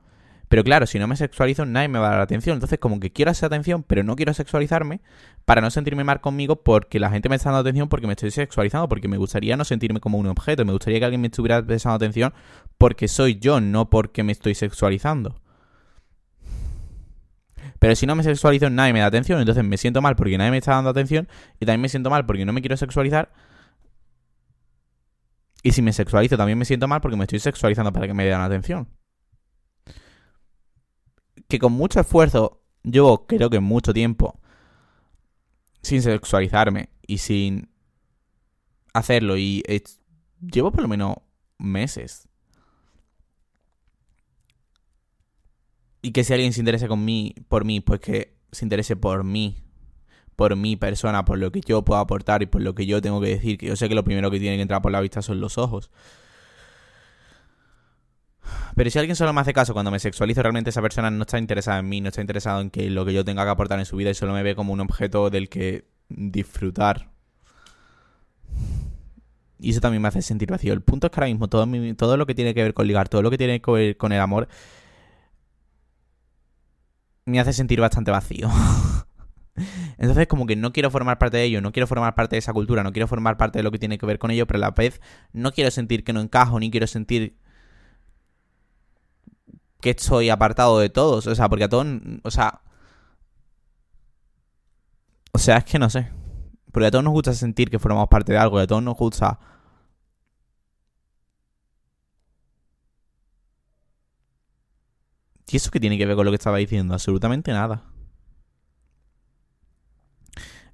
Pero 0.51 0.65
claro, 0.65 0.85
si 0.85 0.99
no 0.99 1.07
me 1.07 1.15
sexualizo, 1.15 1.65
nadie 1.65 1.87
me 1.87 1.97
va 1.97 2.07
a 2.07 2.11
dar 2.11 2.19
atención. 2.19 2.55
Entonces, 2.55 2.77
como 2.77 2.99
que 2.99 3.09
quiero 3.09 3.31
esa 3.31 3.45
atención, 3.45 3.83
pero 3.83 4.03
no 4.03 4.17
quiero 4.17 4.33
sexualizarme 4.33 4.99
para 5.45 5.61
no 5.61 5.71
sentirme 5.71 6.03
mal 6.03 6.19
conmigo 6.19 6.57
porque 6.61 6.99
la 6.99 7.09
gente 7.09 7.29
me 7.29 7.37
está 7.37 7.51
dando 7.51 7.61
atención 7.61 7.87
porque 7.87 8.05
me 8.05 8.11
estoy 8.11 8.31
sexualizando, 8.31 8.89
porque 8.89 9.07
me 9.07 9.15
gustaría 9.15 9.55
no 9.55 9.63
sentirme 9.63 10.01
como 10.01 10.17
un 10.17 10.27
objeto. 10.27 10.65
Me 10.65 10.73
gustaría 10.73 10.99
que 10.99 11.05
alguien 11.05 11.21
me 11.21 11.27
estuviera 11.27 11.65
prestando 11.65 11.95
atención 11.95 12.33
porque 12.77 13.07
soy 13.07 13.39
yo, 13.39 13.61
no 13.61 13.89
porque 13.89 14.23
me 14.23 14.33
estoy 14.33 14.53
sexualizando. 14.53 15.39
Pero 17.79 17.95
si 17.95 18.05
no 18.05 18.17
me 18.17 18.23
sexualizo, 18.23 18.69
nadie 18.69 18.91
me 18.91 18.99
da 18.99 19.05
atención. 19.05 19.39
Entonces 19.39 19.63
me 19.63 19.77
siento 19.77 20.01
mal 20.01 20.17
porque 20.17 20.37
nadie 20.37 20.51
me 20.51 20.57
está 20.57 20.73
dando 20.73 20.89
atención. 20.89 21.29
Y 21.61 21.65
también 21.65 21.79
me 21.79 21.87
siento 21.87 22.09
mal 22.09 22.25
porque 22.25 22.43
no 22.43 22.51
me 22.51 22.59
quiero 22.59 22.75
sexualizar. 22.75 23.31
Y 25.63 25.71
si 25.71 25.81
me 25.81 25.93
sexualizo, 25.93 26.35
también 26.35 26.57
me 26.57 26.65
siento 26.65 26.89
mal 26.89 26.99
porque 26.99 27.15
me 27.15 27.23
estoy 27.23 27.39
sexualizando 27.39 27.93
para 27.93 28.05
que 28.05 28.13
me 28.13 28.25
den 28.25 28.41
atención 28.41 28.89
que 31.51 31.59
con 31.59 31.73
mucho 31.73 31.99
esfuerzo, 31.99 32.61
llevo 32.81 33.27
creo 33.27 33.49
que 33.49 33.59
mucho 33.59 33.93
tiempo 33.93 34.39
sin 35.81 36.01
sexualizarme 36.01 36.89
y 37.05 37.17
sin 37.17 37.69
hacerlo 38.93 39.35
y 39.37 39.61
llevo 40.39 40.71
por 40.71 40.81
lo 40.81 40.87
menos 40.87 41.17
meses. 41.57 42.29
Y 46.01 46.13
que 46.13 46.23
si 46.23 46.33
alguien 46.33 46.53
se 46.53 46.61
interese 46.61 46.87
con 46.87 47.03
mí, 47.03 47.35
por 47.49 47.65
mí, 47.65 47.81
pues 47.81 47.99
que 47.99 48.37
se 48.53 48.63
interese 48.63 48.95
por 48.95 49.25
mí, 49.25 49.61
por 50.37 50.55
mi 50.55 50.77
persona, 50.77 51.25
por 51.25 51.37
lo 51.37 51.51
que 51.51 51.59
yo 51.59 51.83
puedo 51.83 51.99
aportar 51.99 52.41
y 52.41 52.45
por 52.45 52.61
lo 52.61 52.73
que 52.73 52.85
yo 52.85 53.01
tengo 53.01 53.19
que 53.19 53.27
decir, 53.27 53.57
que 53.57 53.67
yo 53.67 53.75
sé 53.75 53.89
que 53.89 53.95
lo 53.95 54.05
primero 54.05 54.31
que 54.31 54.39
tiene 54.39 54.55
que 54.55 54.61
entrar 54.61 54.81
por 54.81 54.93
la 54.93 55.01
vista 55.01 55.21
son 55.21 55.41
los 55.41 55.57
ojos. 55.57 55.91
Pero 58.75 58.89
si 58.89 58.99
alguien 58.99 59.15
solo 59.15 59.33
me 59.33 59.41
hace 59.41 59.53
caso 59.53 59.73
cuando 59.73 59.91
me 59.91 59.99
sexualizo, 59.99 60.41
realmente 60.41 60.69
esa 60.69 60.81
persona 60.81 61.11
no 61.11 61.21
está 61.21 61.37
interesada 61.37 61.79
en 61.79 61.89
mí, 61.89 62.01
no 62.01 62.09
está 62.09 62.21
interesada 62.21 62.61
en 62.61 62.69
que 62.69 62.89
lo 62.89 63.05
que 63.05 63.13
yo 63.13 63.25
tenga 63.25 63.43
que 63.43 63.49
aportar 63.49 63.79
en 63.79 63.85
su 63.85 63.95
vida 63.95 64.09
y 64.09 64.13
solo 64.13 64.33
me 64.33 64.43
ve 64.43 64.55
como 64.55 64.73
un 64.73 64.79
objeto 64.79 65.29
del 65.29 65.49
que 65.49 65.85
disfrutar. 66.09 67.09
Y 69.59 69.71
eso 69.71 69.79
también 69.79 70.01
me 70.01 70.07
hace 70.07 70.21
sentir 70.21 70.49
vacío. 70.49 70.73
El 70.73 70.81
punto 70.81 71.07
es 71.07 71.11
que 71.11 71.19
ahora 71.19 71.27
mismo 71.27 71.47
todo, 71.47 71.67
todo 71.95 72.17
lo 72.17 72.25
que 72.25 72.33
tiene 72.33 72.53
que 72.53 72.63
ver 72.63 72.73
con 72.73 72.87
ligar, 72.87 73.09
todo 73.09 73.21
lo 73.21 73.29
que 73.29 73.37
tiene 73.37 73.61
que 73.61 73.71
ver 73.71 73.97
con 73.97 74.11
el 74.11 74.19
amor, 74.19 74.47
me 77.25 77.39
hace 77.39 77.53
sentir 77.53 77.79
bastante 77.79 78.11
vacío. 78.11 78.49
Entonces 79.97 80.27
como 80.27 80.47
que 80.47 80.55
no 80.55 80.73
quiero 80.73 80.89
formar 80.89 81.19
parte 81.19 81.37
de 81.37 81.43
ello, 81.43 81.61
no 81.61 81.71
quiero 81.71 81.85
formar 81.85 82.15
parte 82.15 82.35
de 82.35 82.39
esa 82.39 82.53
cultura, 82.53 82.83
no 82.83 82.91
quiero 82.91 83.07
formar 83.07 83.37
parte 83.37 83.59
de 83.59 83.63
lo 83.63 83.71
que 83.71 83.77
tiene 83.77 83.97
que 83.97 84.05
ver 84.05 84.17
con 84.17 84.31
ello, 84.31 84.47
pero 84.47 84.57
a 84.57 84.61
la 84.61 84.71
vez 84.71 85.01
no 85.33 85.51
quiero 85.51 85.69
sentir 85.69 86.03
que 86.03 86.13
no 86.13 86.21
encajo, 86.21 86.59
ni 86.59 86.71
quiero 86.71 86.87
sentir 86.87 87.37
que 89.81 89.91
estoy 89.91 90.29
apartado 90.29 90.79
de 90.79 90.89
todos. 90.89 91.27
O 91.27 91.35
sea, 91.35 91.49
porque 91.49 91.65
a 91.65 91.69
todos. 91.69 91.87
O 92.23 92.31
sea. 92.31 92.61
O 95.33 95.39
sea, 95.39 95.57
es 95.57 95.65
que 95.65 95.79
no 95.79 95.89
sé. 95.89 96.09
Porque 96.71 96.87
a 96.87 96.91
todos 96.91 97.03
nos 97.03 97.13
gusta 97.13 97.33
sentir 97.33 97.69
que 97.69 97.79
formamos 97.79 98.07
parte 98.09 98.31
de 98.33 98.37
algo. 98.37 98.59
Y 98.59 98.63
a 98.63 98.67
todos 98.67 98.83
nos 98.83 98.97
gusta. 98.97 99.39
¿Y 105.51 105.57
eso 105.57 105.69
qué 105.69 105.81
tiene 105.81 105.97
que 105.97 106.05
ver 106.05 106.15
con 106.15 106.25
lo 106.25 106.31
que 106.31 106.35
estaba 106.35 106.57
diciendo? 106.57 106.93
Absolutamente 106.93 107.51
nada. 107.51 107.83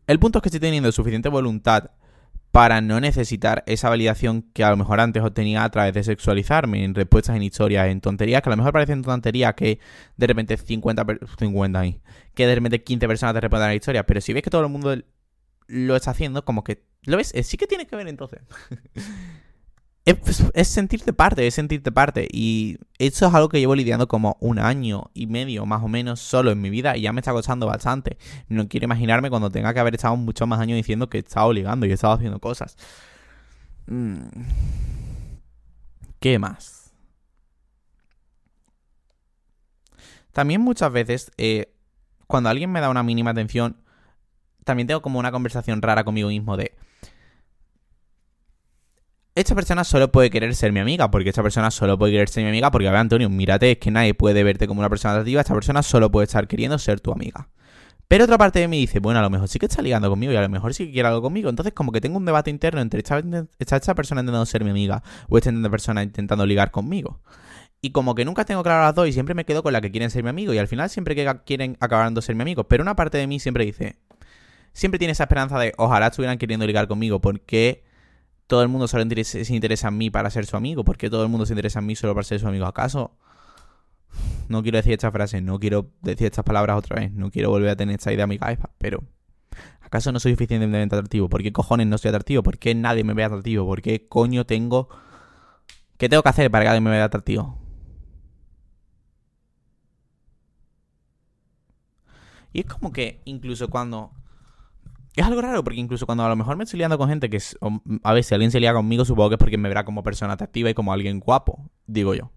El 0.05 0.19
punto 0.19 0.37
es 0.37 0.43
que 0.43 0.49
estoy 0.49 0.59
teniendo 0.59 0.91
suficiente 0.91 1.29
voluntad 1.29 1.89
para 2.57 2.81
no 2.81 2.99
necesitar 2.99 3.63
esa 3.67 3.87
validación 3.87 4.41
que 4.41 4.63
a 4.63 4.71
lo 4.71 4.77
mejor 4.77 4.99
antes 4.99 5.21
obtenía 5.21 5.63
a 5.63 5.69
través 5.69 5.93
de 5.93 6.03
sexualizarme 6.03 6.83
en 6.83 6.95
respuestas 6.95 7.35
en 7.35 7.43
historias, 7.43 7.85
en 7.85 8.01
tonterías 8.01 8.41
que 8.41 8.49
a 8.49 8.53
lo 8.53 8.57
mejor 8.57 8.73
parecen 8.73 9.03
tonterías 9.03 9.53
que 9.53 9.79
de 10.15 10.25
repente 10.25 10.57
50, 10.57 11.05
50 11.37 11.79
ahí, 11.79 12.01
que 12.33 12.47
de 12.47 12.55
repente 12.55 12.83
15 12.83 13.07
personas 13.07 13.35
te 13.35 13.41
responden 13.41 13.65
a 13.65 13.67
la 13.67 13.75
historia, 13.75 14.07
pero 14.07 14.21
si 14.21 14.33
ves 14.33 14.41
que 14.41 14.49
todo 14.49 14.63
el 14.63 14.69
mundo 14.69 14.97
lo 15.67 15.95
está 15.95 16.09
haciendo, 16.09 16.45
como 16.45 16.63
que, 16.63 16.81
¿lo 17.03 17.17
ves? 17.17 17.31
Sí 17.43 17.57
que 17.57 17.67
tiene 17.67 17.85
que 17.85 17.95
ver 17.95 18.07
entonces. 18.07 18.41
es, 20.07 20.67
sentirte 20.69 21.11
parte, 21.11 21.45
es 21.45 21.53
sentirte 21.53 21.91
parte. 21.91 22.27
Y 22.31 22.77
eso 22.97 23.27
es 23.27 23.33
algo 23.33 23.49
que 23.49 23.59
llevo 23.59 23.75
lidiando 23.75 24.07
como 24.07 24.37
un 24.39 24.57
año 24.57 25.11
y 25.13 25.27
medio 25.27 25.65
más 25.65 25.83
o 25.83 25.89
menos 25.89 26.21
solo 26.21 26.51
en 26.51 26.61
mi 26.61 26.69
vida 26.69 26.95
y 26.95 27.01
ya 27.01 27.11
me 27.11 27.19
está 27.19 27.33
costando 27.33 27.67
bastante. 27.67 28.17
No 28.47 28.69
quiero 28.69 28.85
imaginarme 28.85 29.29
cuando 29.29 29.49
tenga 29.49 29.73
que 29.73 29.79
haber 29.81 29.95
estado 29.95 30.15
muchos 30.15 30.47
más 30.47 30.61
años 30.61 30.77
diciendo 30.77 31.09
que 31.09 31.17
he 31.17 31.21
estado 31.21 31.51
ligando 31.51 31.85
y 31.85 31.91
he 31.91 31.93
estado 31.93 32.13
haciendo 32.13 32.39
cosas. 32.39 32.77
Mm. 33.87 34.27
¿Qué 36.19 36.39
más? 36.39 36.93
También 40.31 40.61
muchas 40.61 40.91
veces, 40.91 41.31
eh, 41.37 41.73
cuando 42.27 42.49
alguien 42.49 42.71
me 42.71 42.79
da 42.79 42.89
una 42.89 43.03
mínima 43.03 43.31
atención, 43.31 43.75
también 44.63 44.87
tengo 44.87 45.01
como 45.01 45.19
una 45.19 45.31
conversación 45.31 45.81
rara 45.81 46.03
conmigo 46.03 46.29
mismo 46.29 46.55
de 46.55 46.73
esta 49.39 49.53
persona 49.53 49.83
solo 49.83 50.11
puede 50.11 50.31
querer 50.31 50.55
ser 50.55 50.71
mi 50.71 50.79
amiga, 50.79 51.11
porque 51.11 51.29
esta 51.29 51.43
persona 51.43 51.69
solo 51.69 51.95
puede 51.95 52.13
querer 52.13 52.27
ser 52.27 52.43
mi 52.43 52.49
amiga, 52.49 52.71
porque 52.71 52.87
a 52.87 52.91
ver, 52.91 53.01
Antonio, 53.01 53.29
mírate, 53.29 53.73
es 53.73 53.77
que 53.77 53.91
nadie 53.91 54.15
puede 54.15 54.43
verte 54.43 54.67
como 54.67 54.79
una 54.79 54.89
persona 54.89 55.13
atractiva, 55.13 55.41
esta 55.41 55.53
persona 55.53 55.83
solo 55.83 56.09
puede 56.09 56.25
estar 56.25 56.47
queriendo 56.47 56.79
ser 56.79 56.99
tu 56.99 57.11
amiga. 57.11 57.47
Pero 58.07 58.23
otra 58.23 58.39
parte 58.39 58.59
de 58.59 58.67
mí 58.67 58.79
dice, 58.79 58.99
bueno, 58.99 59.19
a 59.19 59.21
lo 59.21 59.29
mejor 59.29 59.47
sí 59.47 59.59
que 59.59 59.67
está 59.67 59.83
ligando 59.83 60.09
conmigo 60.09 60.33
y 60.33 60.37
a 60.37 60.41
lo 60.41 60.49
mejor 60.49 60.73
sí 60.73 60.87
que 60.87 60.93
quiere 60.93 61.07
algo 61.07 61.21
conmigo. 61.21 61.49
Entonces, 61.49 61.73
como 61.73 61.91
que 61.91 62.01
tengo 62.01 62.17
un 62.17 62.25
debate 62.25 62.49
interno 62.49 62.81
entre 62.81 62.99
esta, 63.01 63.21
esta 63.59 63.93
persona 63.93 64.21
intentando 64.21 64.45
ser 64.47 64.63
mi 64.63 64.71
amiga 64.71 65.03
o 65.29 65.37
esta 65.37 65.51
persona 65.69 66.01
intentando 66.01 66.45
ligar 66.45 66.71
conmigo. 66.71 67.19
Y 67.79 67.91
como 67.91 68.15
que 68.15 68.25
nunca 68.25 68.43
tengo 68.43 68.63
claro 68.63 68.85
las 68.85 68.95
dos 68.95 69.07
y 69.07 69.13
siempre 69.13 69.35
me 69.35 69.45
quedo 69.45 69.61
con 69.61 69.71
la 69.71 69.81
que 69.81 69.91
quieren 69.91 70.09
ser 70.09 70.23
mi 70.23 70.29
amigo 70.29 70.51
y 70.53 70.57
al 70.57 70.67
final 70.67 70.89
siempre 70.89 71.13
que 71.13 71.31
quieren 71.45 71.77
acabando 71.79 72.21
ser 72.23 72.33
mi 72.35 72.41
amigo. 72.41 72.63
Pero 72.63 72.81
una 72.81 72.95
parte 72.95 73.19
de 73.19 73.27
mí 73.27 73.39
siempre 73.39 73.65
dice, 73.65 73.97
siempre 74.73 74.97
tiene 74.97 75.11
esa 75.11 75.25
esperanza 75.25 75.59
de 75.59 75.73
ojalá 75.77 76.07
estuvieran 76.07 76.39
queriendo 76.39 76.65
ligar 76.65 76.87
conmigo 76.87 77.21
porque 77.21 77.83
todo 78.47 78.61
el 78.63 78.69
mundo 78.69 78.87
solo 78.87 79.03
se 79.23 79.53
interesa 79.53 79.89
en 79.89 79.97
mí 79.97 80.09
para 80.09 80.29
ser 80.29 80.45
su 80.45 80.55
amigo. 80.57 80.83
¿Por 80.83 80.97
qué 80.97 81.09
todo 81.09 81.23
el 81.23 81.29
mundo 81.29 81.45
se 81.45 81.53
interesa 81.53 81.79
en 81.79 81.85
mí 81.85 81.95
solo 81.95 82.13
para 82.15 82.23
ser 82.23 82.39
su 82.39 82.47
amigo? 82.47 82.65
¿Acaso? 82.65 83.17
No 84.47 84.63
quiero 84.63 84.77
decir 84.77 84.93
esta 84.93 85.11
frase, 85.11 85.41
no 85.41 85.59
quiero 85.59 85.91
decir 86.01 86.27
estas 86.27 86.45
palabras 86.45 86.77
otra 86.77 87.01
vez, 87.01 87.11
no 87.11 87.29
quiero 87.29 87.49
volver 87.49 87.69
a 87.69 87.75
tener 87.75 87.95
esta 87.95 88.13
idea 88.13 88.23
en 88.23 88.29
mi 88.29 88.39
cabeza, 88.39 88.69
pero 88.77 89.03
¿acaso 89.81 90.11
no 90.13 90.19
soy 90.21 90.31
suficientemente 90.31 90.95
atractivo? 90.95 91.27
¿Por 91.29 91.43
qué 91.43 91.51
cojones 91.51 91.87
no 91.87 91.97
soy 91.97 92.09
atractivo? 92.09 92.41
¿Por 92.43 92.57
qué 92.57 92.73
nadie 92.73 93.03
me 93.03 93.13
ve 93.13 93.25
atractivo? 93.25 93.65
¿Por 93.65 93.81
qué 93.81 94.07
coño 94.07 94.45
tengo... 94.45 94.87
¿Qué 95.97 96.07
tengo 96.07 96.23
que 96.23 96.29
hacer 96.29 96.49
para 96.49 96.63
que 96.63 96.69
alguien 96.69 96.83
me 96.85 96.91
vea 96.91 97.03
atractivo? 97.03 97.59
Y 102.53 102.61
es 102.61 102.65
como 102.65 102.93
que 102.93 103.21
incluso 103.25 103.67
cuando 103.67 104.11
es 105.17 105.25
algo 105.25 105.41
raro 105.41 105.63
porque 105.63 105.79
incluso 105.79 106.05
cuando 106.05 106.23
a 106.23 106.29
lo 106.29 106.35
mejor 106.35 106.57
me 106.57 106.63
estoy 106.63 106.77
liando 106.77 106.97
con 106.97 107.09
gente 107.09 107.29
que 107.29 107.37
es, 107.37 107.57
a 108.03 108.21
si 108.21 108.33
alguien 108.35 108.51
se 108.51 108.59
lía 108.59 108.73
conmigo, 108.73 109.03
supongo 109.03 109.29
que 109.29 109.35
es 109.35 109.39
porque 109.39 109.57
me 109.57 109.67
verá 109.67 109.83
como 109.83 110.03
persona 110.03 110.33
atractiva 110.33 110.69
y 110.69 110.73
como 110.73 110.93
alguien 110.93 111.19
guapo, 111.19 111.69
digo 111.87 112.13
yo. 112.13 112.31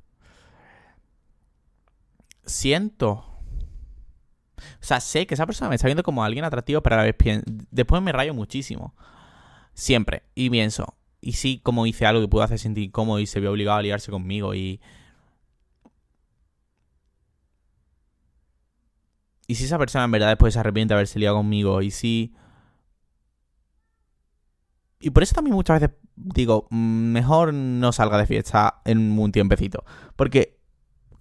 siento. 2.45 3.27
O 4.59 4.83
sea, 4.83 5.01
sé 5.01 5.27
que 5.27 5.35
esa 5.35 5.47
persona 5.47 5.69
me 5.69 5.77
está 5.77 5.89
viendo 5.89 6.03
como 6.03 6.25
alguien 6.25 6.45
atractivo, 6.45 6.83
pero 6.83 6.97
a 6.97 6.99
la 6.99 7.05
vez 7.05 7.17
después 7.71 8.03
me 8.03 8.13
rayo 8.13 8.35
muchísimo. 8.35 8.95
Siempre. 9.75 10.25
Y 10.35 10.51
pienso, 10.51 10.97
y 11.21 11.33
si 11.33 11.59
como 11.61 11.87
hice 11.87 12.07
algo 12.07 12.21
que 12.23 12.29
pudo 12.29 12.43
hacer 12.43 12.59
sentir 12.59 12.85
incómodo 12.85 13.21
y 13.21 13.27
se 13.27 13.41
vio 13.41 13.51
obligado 13.51 13.79
a 13.79 13.83
liarse 13.83 14.11
conmigo 14.11 14.55
y... 14.55 14.81
Y 19.47 19.57
si 19.57 19.65
esa 19.65 19.79
persona 19.79 20.05
en 20.05 20.13
verdad 20.13 20.29
después 20.29 20.55
se 20.55 20.61
arrepiente 20.61 20.95
de 20.95 20.99
haberse 20.99 21.19
liado 21.19 21.37
conmigo 21.37 21.83
y 21.83 21.91
si... 21.91 22.35
Y 25.01 25.11
por 25.11 25.23
eso 25.23 25.35
también 25.35 25.55
muchas 25.57 25.81
veces 25.81 25.97
digo, 26.15 26.69
mm, 26.71 27.13
mejor 27.13 27.55
no 27.55 27.91
salga 27.93 28.19
de 28.19 28.27
fiesta 28.27 28.83
en 28.85 29.19
un 29.19 29.33
tiempecito. 29.33 29.85
Porque 30.15 30.59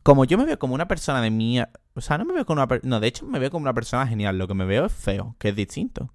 como 0.04 0.26
yo 0.26 0.38
me 0.38 0.46
veo 0.46 0.60
como 0.60 0.76
una 0.76 0.88
persona 0.88 1.22
de 1.22 1.32
mí... 1.32 1.62
O 1.96 2.02
sea, 2.02 2.18
no 2.18 2.26
me 2.26 2.34
veo 2.34 2.46
como 2.46 2.62
una... 2.62 2.80
No, 2.84 3.00
de 3.00 3.08
hecho 3.08 3.26
me 3.26 3.40
veo 3.40 3.50
como 3.52 3.64
una 3.64 3.74
persona 3.74 4.06
genial. 4.06 4.38
Lo 4.38 4.48
que 4.48 4.54
me 4.54 4.66
veo 4.66 4.86
es 4.86 4.94
feo, 4.94 5.36
que 5.40 5.50
es 5.50 5.56
distinto. 5.56 6.12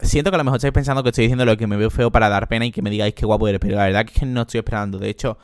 Siento 0.00 0.30
que 0.30 0.36
a 0.36 0.38
lo 0.38 0.44
mejor 0.44 0.56
estáis 0.58 0.72
pensando 0.72 1.02
que 1.02 1.10
estoy 1.10 1.24
diciendo 1.24 1.44
lo 1.44 1.56
que 1.56 1.66
me 1.66 1.76
veo 1.76 1.90
feo 1.90 2.10
para 2.10 2.28
dar 2.28 2.48
pena 2.48 2.64
y 2.64 2.72
que 2.72 2.80
me 2.80 2.90
digáis 2.90 3.14
que 3.14 3.26
guapo 3.26 3.48
eres, 3.48 3.60
pero 3.60 3.76
la 3.76 3.84
verdad 3.84 4.06
es 4.06 4.12
que 4.18 4.24
no 4.24 4.42
estoy 4.42 4.58
esperando. 4.58 4.98
De 4.98 5.10
hecho, 5.10 5.36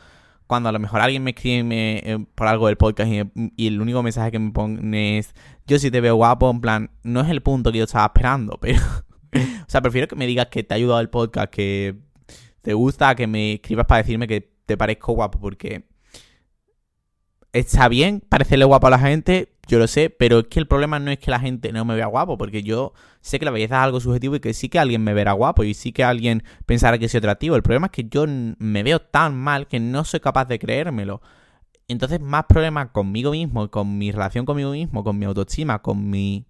cuando 0.47 0.69
a 0.69 0.73
lo 0.73 0.79
mejor 0.79 1.01
alguien 1.01 1.25
me 1.25 1.31
escribe 1.31 2.03
eh, 2.05 2.27
por 2.35 2.47
algo 2.47 2.67
del 2.67 2.77
podcast 2.77 3.11
y, 3.11 3.67
el 3.67 3.81
único 3.81 4.03
mensaje 4.03 4.31
que 4.31 4.39
me 4.39 4.53
pone 4.53 5.19
es 5.19 5.35
yo 5.67 5.79
sí 5.79 5.91
te 5.91 6.01
veo 6.01 6.17
guapo, 6.17 6.51
en 6.51 6.61
plan, 6.61 6.91
no 7.03 7.21
es 7.21 7.29
el 7.29 7.43
punto 7.43 7.73
que 7.73 7.79
yo 7.79 7.85
estaba 7.85 8.07
esperando, 8.07 8.59
pero... 8.61 8.81
o 9.33 9.69
sea, 9.69 9.83
prefiero 9.83 10.09
que 10.09 10.17
me 10.17 10.27
digas 10.27 10.47
que 10.47 10.63
te 10.63 10.75
ha 10.75 10.77
ayudado 10.77 11.01
el 11.01 11.11
podcast, 11.11 11.53
que 11.53 11.97
te 12.63 12.75
gusta, 12.75 13.15
que 13.15 13.27
me 13.27 13.55
escribas 13.55 13.87
para 13.87 14.03
decirme 14.03 14.27
que 14.27 14.53
te 14.67 14.77
parezco 14.77 15.13
guapo, 15.13 15.39
porque 15.39 15.85
está 17.53 17.89
bien 17.89 18.23
parecerle 18.29 18.65
guapo 18.65 18.87
a 18.87 18.91
la 18.91 18.99
gente, 18.99 19.56
yo 19.67 19.79
lo 19.79 19.87
sé, 19.89 20.11
pero 20.11 20.41
es 20.41 20.47
que 20.47 20.61
el 20.61 20.67
problema 20.67 20.99
no 20.99 21.11
es 21.11 21.19
que 21.19 21.31
la 21.31 21.41
gente 21.41 21.73
no 21.73 21.85
me 21.85 21.95
vea 21.95 22.07
guapo, 22.07 22.39
porque 22.39 22.63
yo 22.63 22.93
sé 23.21 23.39
que 23.39 23.45
la 23.45 23.51
belleza 23.51 23.77
es 23.77 23.83
algo 23.83 24.01
subjetivo 24.01 24.37
y 24.37 24.41
que 24.41 24.55
sí 24.55 24.69
que 24.69 24.79
alguien 24.79 25.03
me 25.03 25.13
verá 25.13 25.33
guapo 25.33 25.65
y 25.65 25.75
sí 25.75 25.93
que 25.93 26.05
alguien 26.05 26.45
pensará 26.67 26.99
que 26.99 27.09
soy 27.09 27.19
atractivo. 27.19 27.57
El 27.57 27.63
problema 27.63 27.87
es 27.87 27.93
que 27.93 28.05
yo 28.09 28.25
me 28.27 28.83
veo 28.83 29.01
tan 29.01 29.37
mal 29.37 29.67
que 29.67 29.81
no 29.81 30.05
soy 30.05 30.21
capaz 30.21 30.47
de 30.47 30.59
creérmelo. 30.59 31.21
Entonces, 31.89 32.21
más 32.21 32.45
problemas 32.45 32.91
conmigo 32.91 33.33
mismo, 33.33 33.71
con 33.71 33.99
mi 33.99 34.13
relación 34.13 34.45
conmigo 34.45 34.73
mismo, 34.73 35.05
con 35.05 35.19
mi 35.19 35.25
autoestima, 35.25 35.83
con 35.83 36.11
mi 36.11 36.47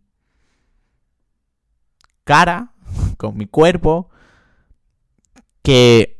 cara, 2.24 2.72
con 3.16 3.36
mi 3.36 3.46
cuerpo, 3.46 4.10
que 5.62 6.15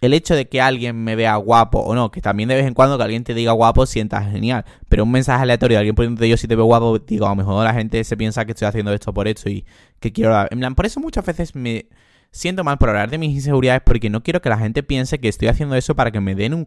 el 0.00 0.14
hecho 0.14 0.34
de 0.34 0.48
que 0.48 0.60
alguien 0.60 1.02
me 1.02 1.16
vea 1.16 1.36
guapo 1.36 1.80
o 1.80 1.94
no, 1.94 2.10
que 2.10 2.20
también 2.20 2.48
de 2.48 2.54
vez 2.54 2.66
en 2.66 2.74
cuando 2.74 2.96
que 2.96 3.04
alguien 3.04 3.24
te 3.24 3.34
diga 3.34 3.52
guapo 3.52 3.86
sientas 3.86 4.30
genial, 4.30 4.64
pero 4.88 5.04
un 5.04 5.10
mensaje 5.10 5.42
aleatorio 5.42 5.76
de 5.76 5.78
alguien 5.80 5.94
poniéndote 5.94 6.28
yo 6.28 6.36
si 6.36 6.46
te 6.46 6.54
veo 6.56 6.66
guapo, 6.66 6.98
digo, 6.98 7.26
a 7.26 7.30
lo 7.30 7.36
mejor 7.36 7.64
la 7.64 7.74
gente 7.74 8.02
se 8.04 8.16
piensa 8.16 8.44
que 8.44 8.52
estoy 8.52 8.68
haciendo 8.68 8.92
esto 8.92 9.12
por 9.12 9.26
esto 9.26 9.50
y 9.50 9.64
que 10.00 10.12
quiero. 10.12 10.46
En 10.50 10.58
plan, 10.58 10.74
por 10.74 10.86
eso 10.86 11.00
muchas 11.00 11.26
veces 11.26 11.54
me 11.54 11.86
siento 12.30 12.62
mal 12.62 12.78
por 12.78 12.90
hablar 12.90 13.10
de 13.10 13.18
mis 13.18 13.34
inseguridades 13.34 13.82
porque 13.84 14.10
no 14.10 14.22
quiero 14.22 14.40
que 14.40 14.48
la 14.48 14.58
gente 14.58 14.82
piense 14.82 15.18
que 15.18 15.28
estoy 15.28 15.48
haciendo 15.48 15.74
eso 15.74 15.96
para 15.96 16.10
que 16.10 16.20
me 16.20 16.34
den 16.34 16.54
un, 16.54 16.66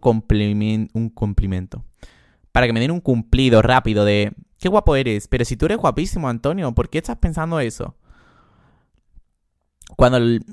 un 0.93 1.09
cumplimiento. 1.09 1.85
Para 2.51 2.67
que 2.67 2.73
me 2.73 2.81
den 2.81 2.91
un 2.91 2.99
cumplido 2.99 3.61
rápido 3.61 4.03
de, 4.03 4.33
qué 4.61 4.69
guapo 4.69 4.95
eres, 4.95 5.27
pero 5.27 5.43
si 5.45 5.57
tú 5.57 5.65
eres 5.65 5.77
guapísimo, 5.77 6.29
Antonio, 6.29 6.73
¿por 6.73 6.89
qué 6.89 6.99
estás 6.99 7.17
pensando 7.17 7.59
eso? 7.59 7.95
Cuando 9.95 10.17
el, 10.17 10.43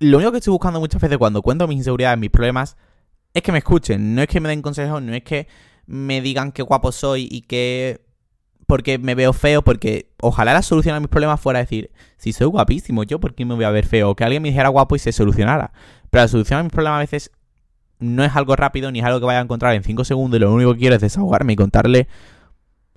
lo 0.00 0.18
único 0.18 0.32
que 0.32 0.38
estoy 0.38 0.52
buscando 0.52 0.80
muchas 0.80 1.00
veces 1.00 1.18
cuando 1.18 1.42
cuento 1.42 1.66
mis 1.66 1.78
inseguridades, 1.78 2.18
mis 2.18 2.30
problemas, 2.30 2.76
es 3.34 3.42
que 3.42 3.52
me 3.52 3.58
escuchen. 3.58 4.14
No 4.14 4.22
es 4.22 4.28
que 4.28 4.40
me 4.40 4.48
den 4.48 4.62
consejos, 4.62 5.02
no 5.02 5.14
es 5.14 5.22
que 5.22 5.48
me 5.86 6.20
digan 6.20 6.52
qué 6.52 6.62
guapo 6.62 6.92
soy 6.92 7.28
y 7.30 7.42
que... 7.42 8.06
Porque 8.66 8.98
me 8.98 9.14
veo 9.14 9.32
feo, 9.32 9.62
porque 9.62 10.10
ojalá 10.20 10.52
la 10.52 10.60
solución 10.60 10.94
a 10.94 11.00
mis 11.00 11.08
problemas 11.08 11.40
fuera 11.40 11.58
decir, 11.58 11.90
si 12.18 12.34
soy 12.34 12.48
guapísimo, 12.48 13.02
yo 13.02 13.18
por 13.18 13.34
qué 13.34 13.46
me 13.46 13.54
voy 13.54 13.64
a 13.64 13.70
ver 13.70 13.86
feo, 13.86 14.10
o 14.10 14.14
que 14.14 14.24
alguien 14.24 14.42
me 14.42 14.50
dijera 14.50 14.68
guapo 14.68 14.94
y 14.94 14.98
se 14.98 15.10
solucionara. 15.10 15.72
Pero 16.10 16.24
la 16.24 16.28
solución 16.28 16.60
a 16.60 16.62
mis 16.64 16.72
problemas 16.72 16.98
a 16.98 17.00
veces 17.00 17.30
no 17.98 18.24
es 18.24 18.36
algo 18.36 18.56
rápido 18.56 18.92
ni 18.92 18.98
es 18.98 19.06
algo 19.06 19.20
que 19.20 19.26
vaya 19.26 19.38
a 19.38 19.42
encontrar 19.42 19.74
en 19.74 19.82
5 19.82 20.04
segundos 20.04 20.38
y 20.38 20.40
lo 20.40 20.52
único 20.52 20.74
que 20.74 20.80
quiero 20.80 20.96
es 20.96 21.00
desahogarme 21.00 21.54
y 21.54 21.56
contarle 21.56 22.08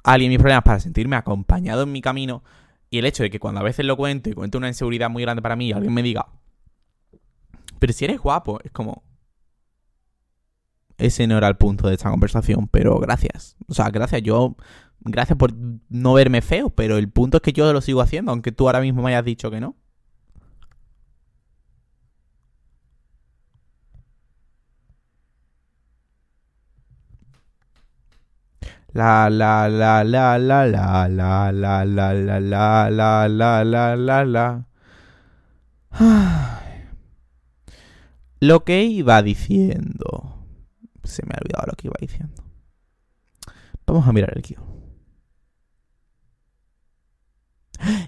a 0.03 0.11
alguien 0.11 0.29
mis 0.29 0.39
problemas 0.39 0.63
para 0.63 0.81
sentirme 0.81 1.15
acompañado 1.15 1.83
en 1.83 1.91
mi 1.93 2.01
camino. 2.01 2.43
Y 2.89 2.97
el 2.97 3.05
hecho 3.05 3.23
de 3.23 3.29
que 3.29 3.39
cuando 3.39 3.61
a 3.61 3.63
veces 3.63 3.85
lo 3.85 3.95
cuento 3.95 4.29
y 4.29 4.33
cuento 4.33 4.57
una 4.57 4.67
inseguridad 4.67 5.09
muy 5.09 5.23
grande 5.23 5.41
para 5.41 5.55
mí 5.55 5.69
y 5.69 5.71
alguien 5.71 5.93
me 5.93 6.03
diga, 6.03 6.27
pero 7.81 7.93
si 7.93 8.05
eres 8.05 8.21
guapo, 8.21 8.59
es 8.63 8.71
como... 8.71 9.03
Ese 10.99 11.25
no 11.25 11.37
era 11.37 11.47
el 11.47 11.57
punto 11.57 11.87
de 11.87 11.95
esta 11.95 12.11
conversación, 12.11 12.67
pero 12.67 12.99
gracias. 12.99 13.57
O 13.67 13.73
sea, 13.73 13.89
gracias. 13.89 14.21
Yo... 14.21 14.55
Gracias 14.99 15.35
por 15.35 15.51
no 15.89 16.13
verme 16.13 16.43
feo, 16.43 16.69
pero 16.69 16.97
el 16.97 17.09
punto 17.09 17.37
es 17.37 17.43
que 17.43 17.53
yo 17.53 17.73
lo 17.73 17.81
sigo 17.81 18.01
haciendo, 18.01 18.31
aunque 18.31 18.51
tú 18.51 18.67
ahora 18.67 18.81
mismo 18.81 19.01
me 19.01 19.09
hayas 19.09 19.25
dicho 19.25 19.49
que 19.49 19.59
no. 19.59 19.75
La 28.93 29.27
la 29.31 29.67
la 29.69 30.03
la 30.03 30.37
la 30.37 30.67
la 30.67 31.07
la 31.07 31.51
la 31.51 31.51
la 31.51 32.13
la 32.13 32.39
la 32.39 32.89
la 32.89 33.27
la 33.27 33.65
la 33.65 33.95
la 33.95 34.25
la 34.25 34.65
lo 38.41 38.65
que 38.65 38.83
iba 38.83 39.21
diciendo. 39.21 40.45
Se 41.03 41.23
me 41.25 41.33
ha 41.33 41.39
olvidado 41.41 41.67
lo 41.67 41.73
que 41.73 41.87
iba 41.87 41.95
diciendo. 41.99 42.43
Vamos 43.85 44.07
a 44.07 44.11
mirar 44.11 44.33
el 44.35 44.41
guion. 44.41 44.63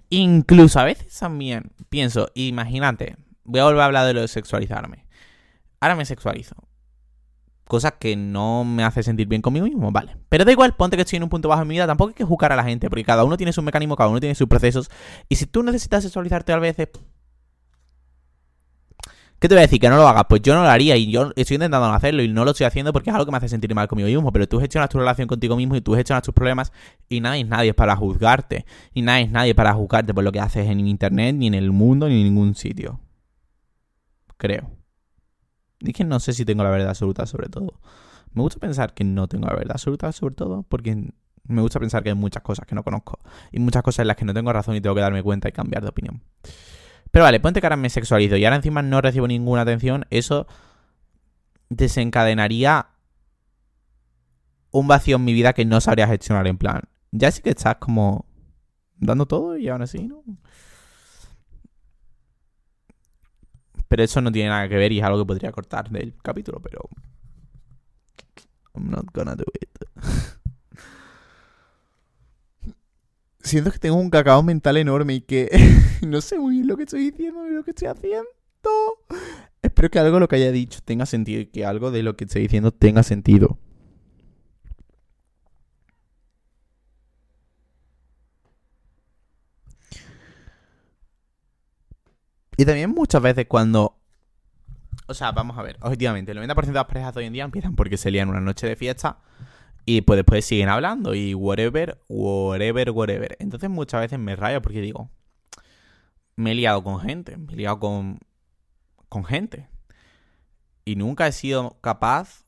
Incluso 0.09 0.79
a 0.79 0.83
veces 0.83 1.17
también 1.17 1.71
pienso, 1.89 2.29
imagínate, 2.35 3.15
voy 3.43 3.61
a 3.61 3.65
volver 3.65 3.81
a 3.81 3.85
hablar 3.85 4.07
de 4.07 4.13
lo 4.13 4.21
de 4.21 4.27
sexualizarme. 4.27 5.07
Ahora 5.79 5.95
me 5.95 6.05
sexualizo. 6.05 6.55
Cosa 7.65 7.91
que 7.91 8.15
no 8.15 8.63
me 8.65 8.83
hace 8.83 9.03
sentir 9.03 9.27
bien 9.27 9.41
conmigo 9.41 9.65
mismo, 9.65 9.91
vale. 9.91 10.17
Pero 10.29 10.45
da 10.45 10.51
igual, 10.51 10.75
ponte 10.75 10.97
que 10.97 11.03
estoy 11.03 11.17
en 11.17 11.23
un 11.23 11.29
punto 11.29 11.47
bajo 11.47 11.61
en 11.61 11.67
mi 11.67 11.75
vida, 11.75 11.87
tampoco 11.87 12.09
hay 12.09 12.15
que 12.15 12.25
juzgar 12.25 12.51
a 12.51 12.55
la 12.55 12.63
gente, 12.63 12.89
porque 12.89 13.03
cada 13.03 13.23
uno 13.23 13.37
tiene 13.37 13.53
su 13.53 13.61
mecanismo, 13.61 13.95
cada 13.95 14.09
uno 14.09 14.19
tiene 14.19 14.35
sus 14.35 14.47
procesos. 14.47 14.89
Y 15.29 15.35
si 15.35 15.45
tú 15.45 15.63
necesitas 15.63 16.03
sexualizarte 16.03 16.53
a 16.53 16.59
veces, 16.59 16.89
¿Qué 19.43 19.49
te 19.49 19.55
voy 19.55 19.59
a 19.59 19.63
decir? 19.63 19.81
Que 19.81 19.89
no 19.89 19.97
lo 19.97 20.07
hagas. 20.07 20.23
Pues 20.29 20.41
yo 20.41 20.55
no 20.55 20.61
lo 20.61 20.69
haría 20.69 20.95
y 20.95 21.11
yo 21.11 21.33
estoy 21.35 21.55
intentando 21.55 21.85
hacerlo 21.87 22.23
y 22.23 22.29
no 22.29 22.45
lo 22.45 22.51
estoy 22.51 22.65
haciendo 22.65 22.93
porque 22.93 23.09
es 23.09 23.13
algo 23.13 23.25
que 23.25 23.31
me 23.31 23.35
hace 23.39 23.49
sentir 23.49 23.75
mal 23.75 23.89
conmigo 23.89 24.07
mismo. 24.07 24.31
Pero 24.31 24.47
tú 24.47 24.57
gestionas 24.57 24.89
tu 24.89 24.99
relación 24.99 25.27
contigo 25.27 25.57
mismo 25.57 25.75
y 25.75 25.81
tú 25.81 25.95
gestionas 25.95 26.23
tus 26.23 26.33
problemas 26.33 26.71
y 27.09 27.19
nadie 27.19 27.41
es 27.41 27.47
nadie 27.49 27.73
para 27.73 27.93
juzgarte. 27.97 28.65
Y 28.93 29.01
nadie 29.01 29.25
es 29.25 29.31
nadie 29.31 29.53
para 29.53 29.73
juzgarte 29.73 30.13
por 30.13 30.23
lo 30.23 30.31
que 30.31 30.39
haces 30.39 30.69
en 30.69 30.87
internet, 30.87 31.35
ni 31.35 31.47
en 31.47 31.55
el 31.55 31.73
mundo, 31.73 32.07
ni 32.07 32.21
en 32.21 32.23
ningún 32.23 32.55
sitio. 32.55 33.01
Creo. 34.37 34.71
Y 35.81 35.91
que 35.91 36.05
no 36.05 36.21
sé 36.21 36.31
si 36.31 36.45
tengo 36.45 36.63
la 36.63 36.69
verdad 36.69 36.91
absoluta 36.91 37.25
sobre 37.25 37.49
todo. 37.49 37.81
Me 38.31 38.43
gusta 38.43 38.61
pensar 38.61 38.93
que 38.93 39.03
no 39.03 39.27
tengo 39.27 39.47
la 39.47 39.55
verdad 39.55 39.73
absoluta 39.73 40.09
sobre 40.13 40.35
todo 40.35 40.63
porque 40.63 41.11
me 41.43 41.61
gusta 41.61 41.81
pensar 41.81 42.01
que 42.01 42.11
hay 42.11 42.15
muchas 42.15 42.43
cosas 42.43 42.65
que 42.65 42.75
no 42.75 42.83
conozco 42.83 43.19
y 43.51 43.59
muchas 43.59 43.83
cosas 43.83 44.03
en 44.03 44.07
las 44.07 44.15
que 44.15 44.23
no 44.23 44.33
tengo 44.33 44.53
razón 44.53 44.77
y 44.77 44.79
tengo 44.79 44.95
que 44.95 45.01
darme 45.01 45.21
cuenta 45.21 45.49
y 45.49 45.51
cambiar 45.51 45.83
de 45.83 45.89
opinión. 45.89 46.21
Pero 47.13 47.25
vale, 47.25 47.39
ponte 47.39 47.61
que 47.61 47.67
ahora 47.67 47.77
me 47.77 47.91
sexualizo 47.91 48.37
y 48.37 48.43
ahora 48.43 48.55
encima 48.55 48.81
no 48.81 48.99
recibo 48.99 49.27
ninguna 49.27 49.61
atención, 49.61 50.07
eso 50.09 50.47
desencadenaría 51.69 52.87
un 54.71 54.87
vacío 54.87 55.17
en 55.17 55.23
mi 55.23 55.31
vida 55.31 55.53
que 55.53 55.63
no 55.63 55.79
sabría 55.79 56.07
gestionar 56.07 56.47
en 56.47 56.57
plan. 56.57 56.81
Ya 57.11 57.29
sí 57.29 57.43
que 57.43 57.51
estás 57.51 57.75
como 57.75 58.25
dando 58.95 59.27
todo 59.27 59.55
y 59.57 59.69
aún 59.69 59.83
así, 59.83 60.07
¿no? 60.07 60.23
Pero 63.87 64.01
eso 64.01 64.19
no 64.19 64.31
tiene 64.31 64.49
nada 64.49 64.67
que 64.67 64.75
ver 64.75 64.91
y 64.91 64.97
es 64.97 65.05
algo 65.05 65.19
que 65.19 65.27
podría 65.27 65.51
cortar 65.51 65.91
del 65.91 66.15
capítulo, 66.17 66.59
pero... 66.61 66.89
I'm 68.73 68.89
not 68.89 69.05
gonna 69.13 69.35
do 69.35 69.45
it. 69.61 69.69
Siento 73.43 73.71
que 73.71 73.79
tengo 73.79 73.97
un 73.97 74.09
cacao 74.09 74.41
mental 74.41 74.77
enorme 74.77 75.15
y 75.15 75.21
que 75.21 75.49
no 76.07 76.21
sé 76.21 76.39
muy 76.39 76.55
bien 76.55 76.67
lo 76.67 76.77
que 76.77 76.83
estoy 76.83 77.11
diciendo 77.11 77.43
ni 77.43 77.51
lo 77.51 77.63
que 77.63 77.71
estoy 77.71 77.87
haciendo. 77.87 78.29
Espero 79.61 79.89
que 79.89 79.99
algo 79.99 80.15
de 80.15 80.19
lo 80.21 80.27
que 80.27 80.37
haya 80.37 80.51
dicho 80.51 80.79
tenga 80.83 81.05
sentido 81.05 81.41
y 81.41 81.47
que 81.47 81.65
algo 81.65 81.91
de 81.91 82.03
lo 82.03 82.15
que 82.15 82.25
estoy 82.25 82.43
diciendo 82.43 82.71
tenga 82.71 83.03
sentido. 83.03 83.59
Y 92.55 92.65
también 92.65 92.91
muchas 92.91 93.21
veces 93.21 93.47
cuando... 93.47 93.97
O 95.07 95.13
sea, 95.13 95.31
vamos 95.31 95.57
a 95.57 95.63
ver, 95.63 95.77
objetivamente, 95.81 96.31
el 96.31 96.37
90% 96.37 96.65
de 96.67 96.73
las 96.73 96.85
parejas 96.85 97.13
de 97.13 97.19
hoy 97.19 97.25
en 97.25 97.33
día 97.33 97.43
empiezan 97.43 97.75
porque 97.75 97.97
se 97.97 98.11
lían 98.11 98.29
una 98.29 98.39
noche 98.39 98.67
de 98.67 98.75
fiesta 98.75 99.17
y 99.85 100.01
pues 100.01 100.17
después 100.17 100.45
siguen 100.45 100.69
hablando 100.69 101.13
y 101.13 101.33
whatever, 101.33 101.99
whatever, 102.07 102.91
whatever. 102.91 103.35
Entonces 103.39 103.69
muchas 103.69 104.01
veces 104.01 104.19
me 104.19 104.35
rayo 104.35 104.61
porque 104.61 104.81
digo, 104.81 105.09
me 106.35 106.51
he 106.51 106.55
liado 106.55 106.83
con 106.83 106.99
gente, 106.99 107.37
me 107.37 107.53
he 107.53 107.55
liado 107.55 107.79
con, 107.79 108.19
con 109.09 109.25
gente. 109.25 109.67
Y 110.85 110.95
nunca 110.95 111.27
he 111.27 111.31
sido 111.31 111.77
capaz, 111.81 112.45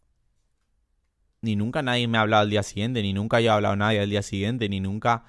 ni 1.42 1.56
nunca 1.56 1.82
nadie 1.82 2.08
me 2.08 2.18
ha 2.18 2.22
hablado 2.22 2.44
al 2.44 2.50
día 2.50 2.64
siguiente, 2.64 3.02
ni 3.02 3.14
nunca 3.14 3.40
yo 3.40 3.52
he 3.52 3.54
hablado 3.54 3.74
a 3.74 3.78
nadie 3.78 4.00
al 4.02 4.10
día 4.10 4.22
siguiente, 4.22 4.68
ni 4.70 4.80
nunca 4.80 5.26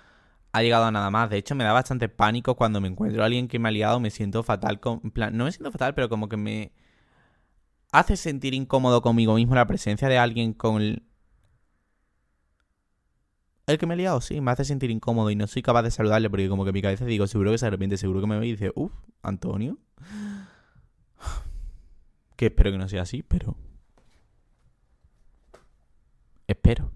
ha 0.52 0.62
llegado 0.62 0.84
a 0.86 0.90
nada 0.90 1.10
más. 1.10 1.28
De 1.30 1.36
hecho, 1.36 1.54
me 1.54 1.64
da 1.64 1.72
bastante 1.72 2.08
pánico 2.08 2.56
cuando 2.56 2.80
me 2.80 2.88
encuentro 2.88 3.22
a 3.22 3.26
alguien 3.26 3.48
que 3.48 3.58
me 3.58 3.68
ha 3.68 3.72
liado, 3.72 4.00
me 4.00 4.10
siento 4.10 4.42
fatal. 4.42 4.80
Con, 4.80 5.00
no 5.32 5.44
me 5.44 5.52
siento 5.52 5.70
fatal, 5.70 5.94
pero 5.94 6.08
como 6.08 6.28
que 6.28 6.36
me 6.36 6.72
hace 7.92 8.16
sentir 8.16 8.54
incómodo 8.54 9.02
conmigo 9.02 9.34
mismo 9.34 9.54
la 9.54 9.66
presencia 9.66 10.08
de 10.08 10.18
alguien 10.18 10.52
con 10.52 11.02
el... 13.66 13.78
Que 13.78 13.86
me 13.86 13.94
ha 13.94 13.96
liado, 13.96 14.20
sí, 14.20 14.40
me 14.40 14.50
hace 14.50 14.64
sentir 14.64 14.90
incómodo 14.90 15.30
y 15.30 15.36
no 15.36 15.46
soy 15.46 15.62
capaz 15.62 15.82
de 15.82 15.90
saludarle 15.90 16.30
porque 16.30 16.48
como 16.48 16.64
que 16.64 16.72
mi 16.72 16.82
cabeza 16.82 17.04
digo, 17.04 17.26
seguro 17.26 17.52
que 17.52 17.58
se 17.58 17.66
arrepiente, 17.66 17.96
seguro 17.96 18.20
que 18.20 18.26
me 18.26 18.38
ve 18.38 18.46
y 18.46 18.52
dice, 18.52 18.72
uff, 18.74 18.92
Antonio. 19.22 19.78
Que 22.36 22.46
espero 22.46 22.70
que 22.70 22.78
no 22.78 22.88
sea 22.88 23.02
así, 23.02 23.22
pero... 23.22 23.56
Espero. 26.46 26.90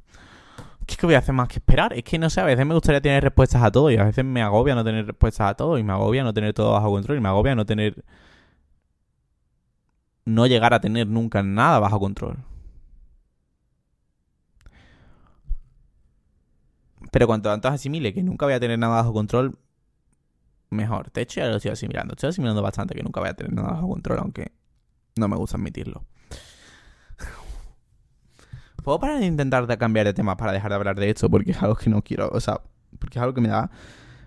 ¿Qué 0.87 0.95
es 0.95 0.99
que 0.99 1.07
voy 1.07 1.15
a 1.15 1.19
hacer 1.19 1.35
más 1.35 1.49
que 1.49 1.61
esperar? 1.61 1.93
Es 1.93 2.03
que 2.05 2.19
no 2.19 2.29
sé, 2.31 2.41
a 2.41 2.45
veces 2.45 2.67
me 2.67 2.75
gustaría 2.75 3.01
tener 3.01 3.23
respuestas 3.23 3.63
a 3.63 3.71
todo 3.71 3.91
y 3.91 3.97
a 3.97 4.05
veces 4.05 4.25
me 4.25 4.43
agobia 4.43 4.75
no 4.75 4.85
tener 4.85 5.07
respuestas 5.07 5.51
a 5.51 5.55
todo 5.55 5.79
y 5.79 5.83
me 5.83 5.93
agobia 5.93 6.25
no 6.25 6.35
tener 6.35 6.53
todo 6.53 6.73
bajo 6.73 6.91
control 6.91 7.19
y 7.19 7.21
me 7.21 7.29
agobia 7.29 7.55
no 7.55 7.65
tener... 7.65 8.05
No 10.25 10.47
llegar 10.47 10.75
a 10.75 10.81
tener 10.81 11.07
nunca 11.07 11.43
nada 11.43 11.79
bajo 11.79 11.99
control. 11.99 12.39
Pero 17.11 17.27
cuanto 17.27 17.51
antes 17.51 17.71
asimile 17.71 18.13
que 18.13 18.23
nunca 18.23 18.47
voy 18.47 18.55
a 18.55 18.61
tener 18.61 18.79
nada 18.79 18.97
bajo 18.97 19.13
control, 19.13 19.59
mejor. 20.71 21.13
De 21.13 21.23
hecho, 21.23 21.41
ya 21.41 21.49
lo 21.49 21.57
estoy 21.57 21.73
asimilando. 21.73 22.15
Estoy 22.15 22.31
asimilando 22.31 22.63
bastante 22.63 22.95
que 22.95 23.03
nunca 23.03 23.21
voy 23.21 23.29
a 23.29 23.35
tener 23.35 23.53
nada 23.53 23.73
bajo 23.73 23.89
control, 23.89 24.19
aunque 24.21 24.53
no 25.17 25.29
me 25.29 25.37
gusta 25.37 25.57
admitirlo. 25.57 26.05
¿Puedo 28.83 28.99
parar 28.99 29.19
de 29.19 29.27
intentar 29.27 29.67
de 29.67 29.77
cambiar 29.77 30.07
de 30.07 30.15
tema 30.15 30.37
para 30.37 30.53
dejar 30.53 30.71
de 30.71 30.77
hablar 30.77 30.99
de 30.99 31.11
esto? 31.11 31.29
Porque 31.29 31.51
es 31.51 31.63
algo 31.63 31.75
que 31.77 31.91
no 31.91 32.03
quiero, 32.03 32.29
o 32.33 32.41
sea, 32.41 32.61
porque 32.99 33.19
es 33.19 33.23
algo 33.23 33.35
que 33.35 33.41
me 33.41 33.49
da... 33.49 33.71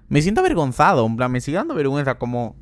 Me 0.10 0.22
siento 0.22 0.42
avergonzado, 0.42 1.06
en 1.06 1.16
plan, 1.16 1.32
me 1.32 1.42
sigue 1.42 1.58
dando 1.58 1.74
vergüenza 1.74 2.16
como... 2.16 2.56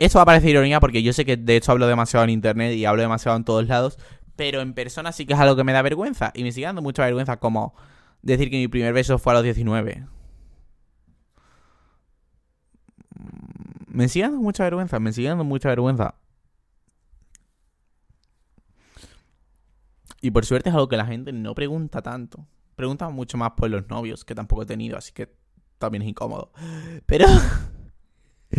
Esto 0.00 0.18
va 0.18 0.24
a 0.24 0.26
parecer 0.26 0.50
ironía 0.50 0.80
porque 0.80 1.02
yo 1.02 1.14
sé 1.14 1.24
que 1.24 1.38
de 1.38 1.56
hecho 1.56 1.72
hablo 1.72 1.86
demasiado 1.86 2.24
en 2.24 2.30
internet 2.30 2.74
y 2.74 2.84
hablo 2.84 3.00
demasiado 3.00 3.38
en 3.38 3.44
todos 3.44 3.66
lados, 3.66 3.98
pero 4.36 4.60
en 4.60 4.74
persona 4.74 5.12
sí 5.12 5.24
que 5.24 5.32
es 5.32 5.38
algo 5.40 5.56
que 5.56 5.64
me 5.64 5.72
da 5.72 5.80
vergüenza 5.80 6.30
y 6.34 6.42
me 6.42 6.52
sigue 6.52 6.66
dando 6.66 6.82
mucha 6.82 7.02
vergüenza 7.06 7.38
como 7.38 7.74
decir 8.22 8.50
que 8.50 8.56
mi 8.56 8.68
primer 8.68 8.92
beso 8.92 9.18
fue 9.18 9.32
a 9.32 9.36
los 9.36 9.44
19. 9.44 10.06
Me 13.88 14.08
sigue 14.08 14.24
dando 14.24 14.40
mucha 14.40 14.64
vergüenza, 14.64 14.98
me 14.98 15.12
sigue 15.12 15.28
dando 15.28 15.44
mucha 15.44 15.68
vergüenza. 15.68 16.14
Y 20.22 20.30
por 20.30 20.46
suerte 20.46 20.70
es 20.70 20.74
algo 20.74 20.88
que 20.88 20.96
la 20.96 21.04
gente 21.04 21.32
no 21.32 21.54
pregunta 21.54 22.00
tanto. 22.00 22.46
Pregunta 22.76 23.08
mucho 23.10 23.36
más 23.36 23.52
por 23.52 23.68
los 23.68 23.88
novios, 23.88 24.24
que 24.24 24.34
tampoco 24.34 24.62
he 24.62 24.66
tenido, 24.66 24.96
así 24.96 25.12
que 25.12 25.34
también 25.78 26.02
es 26.02 26.08
incómodo. 26.08 26.52
Pero... 27.06 27.26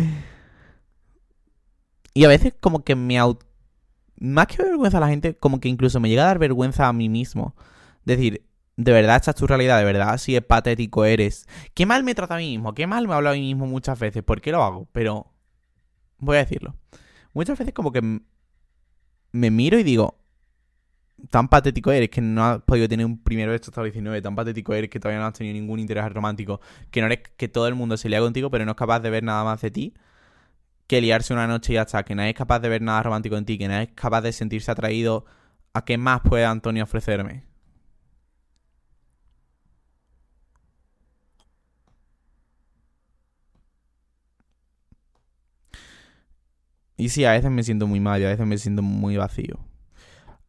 y 2.14 2.24
a 2.24 2.28
veces 2.28 2.54
como 2.60 2.84
que 2.84 2.94
me... 2.94 3.18
Más 4.20 4.46
que 4.46 4.62
vergüenza 4.62 4.98
a 4.98 5.00
la 5.00 5.08
gente, 5.08 5.36
como 5.36 5.58
que 5.58 5.68
incluso 5.68 5.98
me 6.00 6.08
llega 6.08 6.22
a 6.22 6.26
dar 6.26 6.38
vergüenza 6.38 6.86
a 6.86 6.92
mí 6.92 7.08
mismo. 7.08 7.56
Decir, 8.04 8.44
de 8.76 8.92
verdad 8.92 9.16
esta 9.16 9.30
es 9.32 9.36
tu 9.36 9.46
realidad, 9.46 9.78
de 9.78 9.84
verdad 9.84 10.10
así 10.10 10.36
es 10.36 10.42
patético 10.42 11.04
eres. 11.04 11.46
Qué 11.74 11.86
mal 11.86 12.04
me 12.04 12.14
trata 12.14 12.34
a 12.34 12.38
mí 12.38 12.50
mismo, 12.50 12.74
qué 12.74 12.86
mal 12.86 13.06
me 13.08 13.14
hablo 13.14 13.30
a 13.30 13.34
mí 13.34 13.40
mismo 13.40 13.66
muchas 13.66 13.98
veces. 13.98 14.22
¿Por 14.22 14.40
qué 14.40 14.52
lo 14.52 14.62
hago? 14.62 14.88
Pero... 14.92 15.30
Voy 16.18 16.36
a 16.36 16.40
decirlo. 16.40 16.74
Muchas 17.34 17.58
veces 17.58 17.74
como 17.74 17.92
que 17.92 18.20
me 19.32 19.50
miro 19.50 19.78
y 19.78 19.82
digo, 19.82 20.18
tan 21.30 21.48
patético 21.48 21.90
eres 21.92 22.08
que 22.08 22.20
no 22.20 22.44
has 22.44 22.62
podido 22.62 22.88
tener 22.88 23.04
un 23.04 23.22
primer 23.22 23.48
beso 23.48 23.70
hasta 23.70 23.80
los 23.82 23.92
19, 23.92 24.22
tan 24.22 24.34
patético 24.34 24.74
eres 24.74 24.90
que 24.90 25.00
todavía 25.00 25.20
no 25.20 25.26
has 25.26 25.34
tenido 25.34 25.54
ningún 25.54 25.80
interés 25.80 26.10
romántico, 26.12 26.60
que 26.90 27.00
no 27.00 27.06
eres 27.06 27.20
que 27.36 27.48
todo 27.48 27.66
el 27.68 27.74
mundo 27.74 27.96
se 27.96 28.08
lía 28.08 28.20
contigo, 28.20 28.50
pero 28.50 28.64
no 28.64 28.72
es 28.72 28.76
capaz 28.76 29.00
de 29.00 29.10
ver 29.10 29.24
nada 29.24 29.44
más 29.44 29.60
de 29.60 29.70
ti, 29.70 29.94
que 30.86 31.00
liarse 31.00 31.32
una 31.32 31.46
noche 31.46 31.72
y 31.72 31.74
ya 31.74 31.82
está, 31.82 32.04
que 32.04 32.14
nadie 32.14 32.30
es 32.30 32.36
capaz 32.36 32.60
de 32.60 32.68
ver 32.68 32.82
nada 32.82 33.02
romántico 33.02 33.36
en 33.36 33.44
ti, 33.44 33.58
que 33.58 33.68
nadie 33.68 33.84
es 33.84 33.92
capaz 33.92 34.22
de 34.22 34.32
sentirse 34.32 34.70
atraído 34.70 35.24
a 35.72 35.84
qué 35.84 35.98
más 35.98 36.20
puede 36.20 36.44
Antonio 36.44 36.84
ofrecerme. 36.84 37.44
Y 46.96 47.08
sí, 47.08 47.24
a 47.24 47.32
veces 47.32 47.50
me 47.50 47.62
siento 47.62 47.86
muy 47.86 48.00
mal 48.00 48.24
a 48.24 48.28
veces 48.28 48.46
me 48.46 48.58
siento 48.58 48.82
muy 48.82 49.16
vacío 49.16 49.58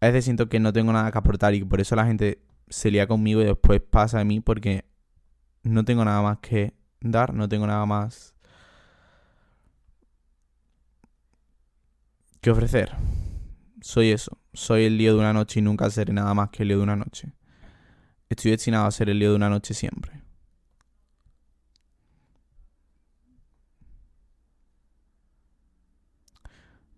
a 0.01 0.07
veces 0.07 0.25
siento 0.25 0.49
que 0.49 0.59
no 0.59 0.73
tengo 0.73 0.93
nada 0.93 1.11
que 1.11 1.17
aportar 1.17 1.53
y 1.53 1.63
por 1.63 1.81
eso 1.81 1.95
la 1.95 2.05
gente 2.05 2.39
se 2.69 2.91
lía 2.91 3.07
conmigo 3.07 3.41
y 3.41 3.45
después 3.45 3.81
pasa 3.81 4.19
de 4.19 4.25
mí 4.25 4.39
porque 4.39 4.85
no 5.63 5.85
tengo 5.85 6.03
nada 6.05 6.21
más 6.21 6.39
que 6.39 6.73
dar, 7.01 7.33
no 7.33 7.47
tengo 7.47 7.65
nada 7.65 7.85
más 7.85 8.35
que 12.41 12.51
ofrecer. 12.51 12.91
Soy 13.81 14.11
eso, 14.11 14.37
soy 14.53 14.85
el 14.85 14.97
lío 14.97 15.13
de 15.13 15.19
una 15.19 15.33
noche 15.33 15.59
y 15.59 15.63
nunca 15.63 15.89
seré 15.89 16.13
nada 16.13 16.33
más 16.33 16.49
que 16.49 16.63
el 16.63 16.69
lío 16.69 16.77
de 16.77 16.83
una 16.83 16.95
noche. 16.95 17.33
Estoy 18.29 18.51
destinado 18.51 18.85
a 18.85 18.91
ser 18.91 19.09
el 19.09 19.19
lío 19.19 19.31
de 19.31 19.35
una 19.35 19.49
noche 19.49 19.73
siempre. 19.73 20.24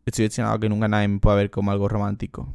Estoy 0.07 0.25
destinado 0.25 0.55
a 0.55 0.59
que 0.59 0.69
nunca 0.69 0.87
nadie 0.87 1.07
me 1.07 1.19
pueda 1.19 1.35
ver 1.35 1.51
como 1.51 1.69
algo 1.69 1.87
romántico 1.87 2.51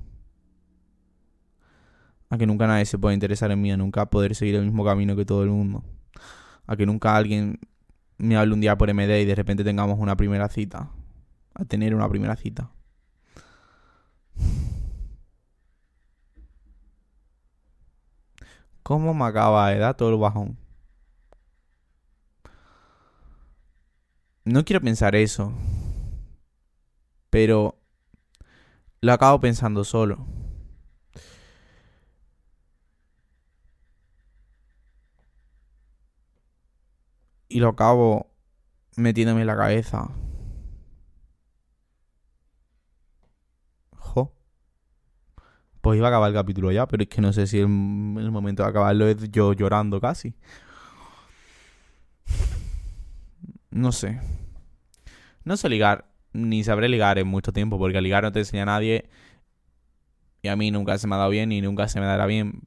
a 2.33 2.39
que 2.39 2.47
nunca 2.47 2.67
nadie 2.67 2.87
se 2.87 2.99
pueda 2.99 3.13
interesar 3.13 3.51
en 3.51 3.61
mí, 3.61 3.71
a 3.73 3.77
nunca 3.77 4.07
poder 4.07 4.35
seguir 4.35 4.55
el 4.55 4.65
mismo 4.65 4.87
camino 4.87 5.15
que 5.15 5.27
todo 5.27 5.43
el 5.43 5.51
mundo, 5.51 5.85
a 6.67 6.77
que 6.77 6.87
nunca 6.87 7.15
alguien 7.15 7.61
me 8.17 8.37
hable 8.39 8.55
un 8.55 8.61
día 8.63 8.79
por 8.79 8.89
MD 8.89 9.21
y 9.21 9.27
de 9.27 9.35
repente 9.35 9.65
tengamos 9.65 9.99
una 9.99 10.17
primera 10.17 10.49
cita, 10.49 10.89
a 11.53 11.65
tener 11.67 11.95
una 11.95 12.09
primera 12.09 12.35
cita. 12.37 12.71
¿Cómo 18.83 19.13
me 19.13 19.25
acaba 19.27 19.69
de 19.69 19.79
dar 19.79 19.95
todo 19.95 20.09
el 20.09 20.17
bajón? 20.17 20.57
No 24.45 24.65
quiero 24.65 24.81
pensar 24.81 25.15
eso, 25.15 25.53
pero 27.33 27.81
lo 29.01 29.13
acabo 29.13 29.41
pensando 29.41 29.85
solo. 29.85 30.29
y 37.53 37.61
lo 37.61 37.69
acabo 37.69 38.33
metiéndome 38.97 39.43
en 39.43 39.47
la 39.47 39.57
cabeza. 39.57 40.11
Jo. 43.97 44.33
Pues 45.83 45.99
iba 45.99 46.07
a 46.07 46.11
acabar 46.11 46.31
el 46.31 46.35
capítulo 46.35 46.73
ya, 46.73 46.87
pero 46.87 47.03
es 47.03 47.09
que 47.11 47.21
no 47.21 47.33
sé 47.33 47.47
si 47.47 47.59
el, 47.59 47.69
momento 47.69 48.63
de 48.63 48.71
acabarlo 48.71 49.07
es 49.07 49.31
yo 49.31 49.53
llorando 49.53 50.01
casi. 50.01 50.35
No 53.71 53.93
sé. 53.93 54.21
No 55.45 55.57
sé 55.57 55.69
ligar, 55.69 56.12
ni 56.33 56.65
sabré 56.65 56.89
ligar 56.89 57.19
en 57.19 57.29
mucho 57.29 57.53
tiempo, 57.53 57.79
porque 57.79 58.01
ligar 58.01 58.23
no 58.23 58.33
te 58.33 58.41
enseña 58.41 58.63
a 58.63 58.67
nadie. 58.67 59.09
Y 60.43 60.49
a 60.49 60.57
mí 60.57 60.71
nunca 60.71 60.99
se 60.99 61.07
me 61.07 61.15
ha 61.15 61.19
dado 61.19 61.31
bien 61.31 61.53
y 61.53 61.61
nunca 61.61 61.89
se 61.89 62.01
me 62.01 62.07
dará 62.07 62.27
bien 62.27 62.63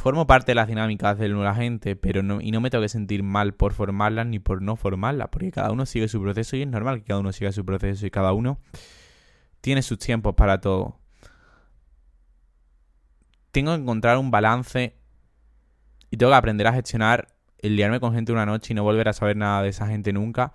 formo 0.00 0.26
parte 0.26 0.52
de 0.52 0.54
las 0.54 0.66
dinámicas 0.66 1.18
de 1.18 1.28
la 1.28 1.54
gente, 1.54 1.94
pero 1.94 2.22
no, 2.22 2.40
y 2.40 2.50
no 2.50 2.60
me 2.60 2.70
tengo 2.70 2.82
que 2.82 2.88
sentir 2.88 3.22
mal 3.22 3.52
por 3.52 3.74
formarlas 3.74 4.26
ni 4.26 4.38
por 4.38 4.62
no 4.62 4.76
formarlas, 4.76 5.28
porque 5.30 5.50
cada 5.50 5.70
uno 5.70 5.84
sigue 5.84 6.08
su 6.08 6.22
proceso 6.22 6.56
y 6.56 6.62
es 6.62 6.68
normal 6.68 7.00
que 7.00 7.04
cada 7.04 7.20
uno 7.20 7.32
siga 7.32 7.52
su 7.52 7.64
proceso 7.66 8.06
y 8.06 8.10
cada 8.10 8.32
uno 8.32 8.58
tiene 9.60 9.82
sus 9.82 9.98
tiempos 9.98 10.34
para 10.34 10.60
todo. 10.60 10.98
Tengo 13.50 13.74
que 13.74 13.82
encontrar 13.82 14.16
un 14.16 14.30
balance 14.30 14.96
y 16.10 16.16
tengo 16.16 16.32
que 16.32 16.36
aprender 16.36 16.66
a 16.66 16.72
gestionar 16.72 17.28
el 17.58 17.76
liarme 17.76 18.00
con 18.00 18.14
gente 18.14 18.32
una 18.32 18.46
noche 18.46 18.72
y 18.72 18.76
no 18.76 18.82
volver 18.82 19.08
a 19.08 19.12
saber 19.12 19.36
nada 19.36 19.62
de 19.62 19.68
esa 19.68 19.86
gente 19.86 20.14
nunca 20.14 20.54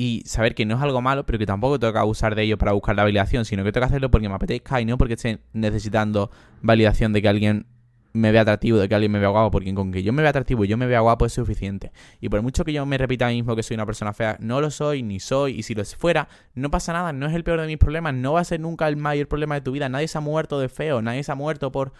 y 0.00 0.22
saber 0.24 0.54
que 0.54 0.64
no 0.64 0.76
es 0.76 0.80
algo 0.80 1.02
malo, 1.02 1.26
pero 1.26 1.38
que 1.38 1.44
tampoco 1.44 1.78
que 1.78 1.98
abusar 1.98 2.34
de 2.34 2.44
ello 2.44 2.56
para 2.56 2.72
buscar 2.72 2.96
la 2.96 3.02
validación, 3.02 3.44
sino 3.44 3.62
que 3.64 3.70
que 3.70 3.80
hacerlo 3.80 4.10
porque 4.10 4.30
me 4.30 4.34
apetezca 4.34 4.80
y 4.80 4.86
no 4.86 4.96
porque 4.96 5.12
esté 5.12 5.40
necesitando 5.52 6.30
validación 6.62 7.12
de 7.12 7.20
que 7.20 7.28
alguien 7.28 7.66
me 8.14 8.32
vea 8.32 8.40
atractivo, 8.40 8.78
de 8.78 8.88
que 8.88 8.94
alguien 8.94 9.12
me 9.12 9.18
vea 9.18 9.28
guapo, 9.28 9.50
porque 9.50 9.74
con 9.74 9.92
que 9.92 10.02
yo 10.02 10.14
me 10.14 10.22
vea 10.22 10.30
atractivo 10.30 10.64
y 10.64 10.68
yo 10.68 10.78
me 10.78 10.86
vea 10.86 11.00
guapo 11.00 11.26
es 11.26 11.34
suficiente. 11.34 11.92
Y 12.18 12.30
por 12.30 12.40
mucho 12.40 12.64
que 12.64 12.72
yo 12.72 12.86
me 12.86 12.96
repita 12.96 13.26
a 13.26 13.28
mí 13.28 13.34
mismo 13.34 13.54
que 13.54 13.62
soy 13.62 13.74
una 13.74 13.84
persona 13.84 14.14
fea, 14.14 14.38
no 14.40 14.62
lo 14.62 14.70
soy, 14.70 15.02
ni 15.02 15.20
soy, 15.20 15.58
y 15.58 15.64
si 15.64 15.74
lo 15.74 15.84
fuera, 15.84 16.30
no 16.54 16.70
pasa 16.70 16.94
nada, 16.94 17.12
no 17.12 17.26
es 17.26 17.34
el 17.34 17.44
peor 17.44 17.60
de 17.60 17.66
mis 17.66 17.76
problemas, 17.76 18.14
no 18.14 18.32
va 18.32 18.40
a 18.40 18.44
ser 18.44 18.58
nunca 18.58 18.88
el 18.88 18.96
mayor 18.96 19.28
problema 19.28 19.56
de 19.56 19.60
tu 19.60 19.72
vida, 19.72 19.90
nadie 19.90 20.08
se 20.08 20.16
ha 20.16 20.22
muerto 20.22 20.58
de 20.58 20.70
feo, 20.70 21.02
nadie 21.02 21.22
se 21.24 21.30
ha 21.30 21.34
muerto 21.34 21.70
por... 21.72 21.92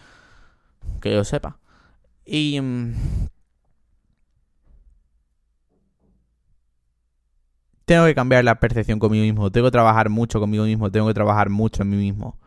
que 1.03 1.13
yo 1.13 1.23
sepa. 1.23 1.59
Y... 2.25 2.59
Mm, 2.63 2.95
tengo 7.91 8.07
que 8.07 8.15
cambiar 8.15 8.45
la 8.45 8.55
percepción 8.55 9.01
conmigo 9.01 9.25
mismo, 9.25 9.51
tengo 9.51 9.67
que 9.67 9.73
trabajar 9.73 10.09
mucho 10.11 10.39
conmigo 10.39 10.63
mismo, 10.63 10.93
tengo 10.93 11.09
que 11.09 11.15
trabajar 11.15 11.51
mucho 11.51 11.83
en 11.83 11.91
mí 11.91 11.97
mismo. 11.97 12.39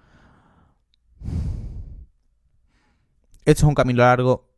Esto 3.43 3.63
es 3.63 3.63
un 3.63 3.75
camino 3.75 4.03
largo 4.03 4.49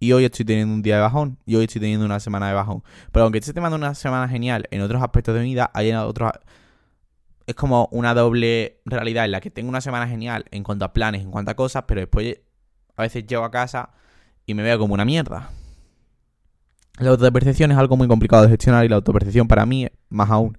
y 0.00 0.12
hoy 0.12 0.24
estoy 0.24 0.46
teniendo 0.46 0.72
un 0.72 0.80
día 0.80 0.94
de 0.94 1.02
bajón 1.02 1.36
y 1.44 1.56
hoy 1.56 1.64
estoy 1.64 1.82
teniendo 1.82 2.06
una 2.06 2.18
semana 2.18 2.48
de 2.48 2.54
bajón. 2.54 2.82
Pero 3.12 3.24
aunque 3.24 3.40
esté 3.40 3.52
teniendo 3.52 3.76
una 3.76 3.94
semana 3.94 4.26
genial 4.26 4.66
en 4.70 4.80
otros 4.80 5.02
aspectos 5.02 5.34
de 5.34 5.42
mi 5.42 5.48
vida, 5.48 5.70
hay 5.74 5.92
otros... 5.92 6.32
Es 7.46 7.54
como 7.54 7.86
una 7.92 8.14
doble 8.14 8.80
realidad 8.86 9.26
en 9.26 9.32
la 9.32 9.42
que 9.42 9.50
tengo 9.50 9.68
una 9.68 9.82
semana 9.82 10.08
genial 10.08 10.46
en 10.50 10.62
cuanto 10.62 10.86
a 10.86 10.94
planes, 10.94 11.20
en 11.20 11.30
cuanto 11.30 11.50
a 11.50 11.56
cosas, 11.56 11.84
pero 11.86 12.00
después 12.00 12.40
a 12.96 13.02
veces 13.02 13.26
llego 13.26 13.44
a 13.44 13.50
casa 13.50 13.90
y 14.46 14.54
me 14.54 14.62
veo 14.62 14.78
como 14.78 14.94
una 14.94 15.04
mierda. 15.04 15.50
La 16.98 17.10
autopercepción 17.10 17.70
es 17.72 17.78
algo 17.78 17.96
muy 17.96 18.08
complicado 18.08 18.42
de 18.42 18.48
gestionar 18.48 18.84
y 18.84 18.88
la 18.88 18.96
autopercepción 18.96 19.48
para 19.48 19.66
mí 19.66 19.88
más 20.08 20.30
aún. 20.30 20.58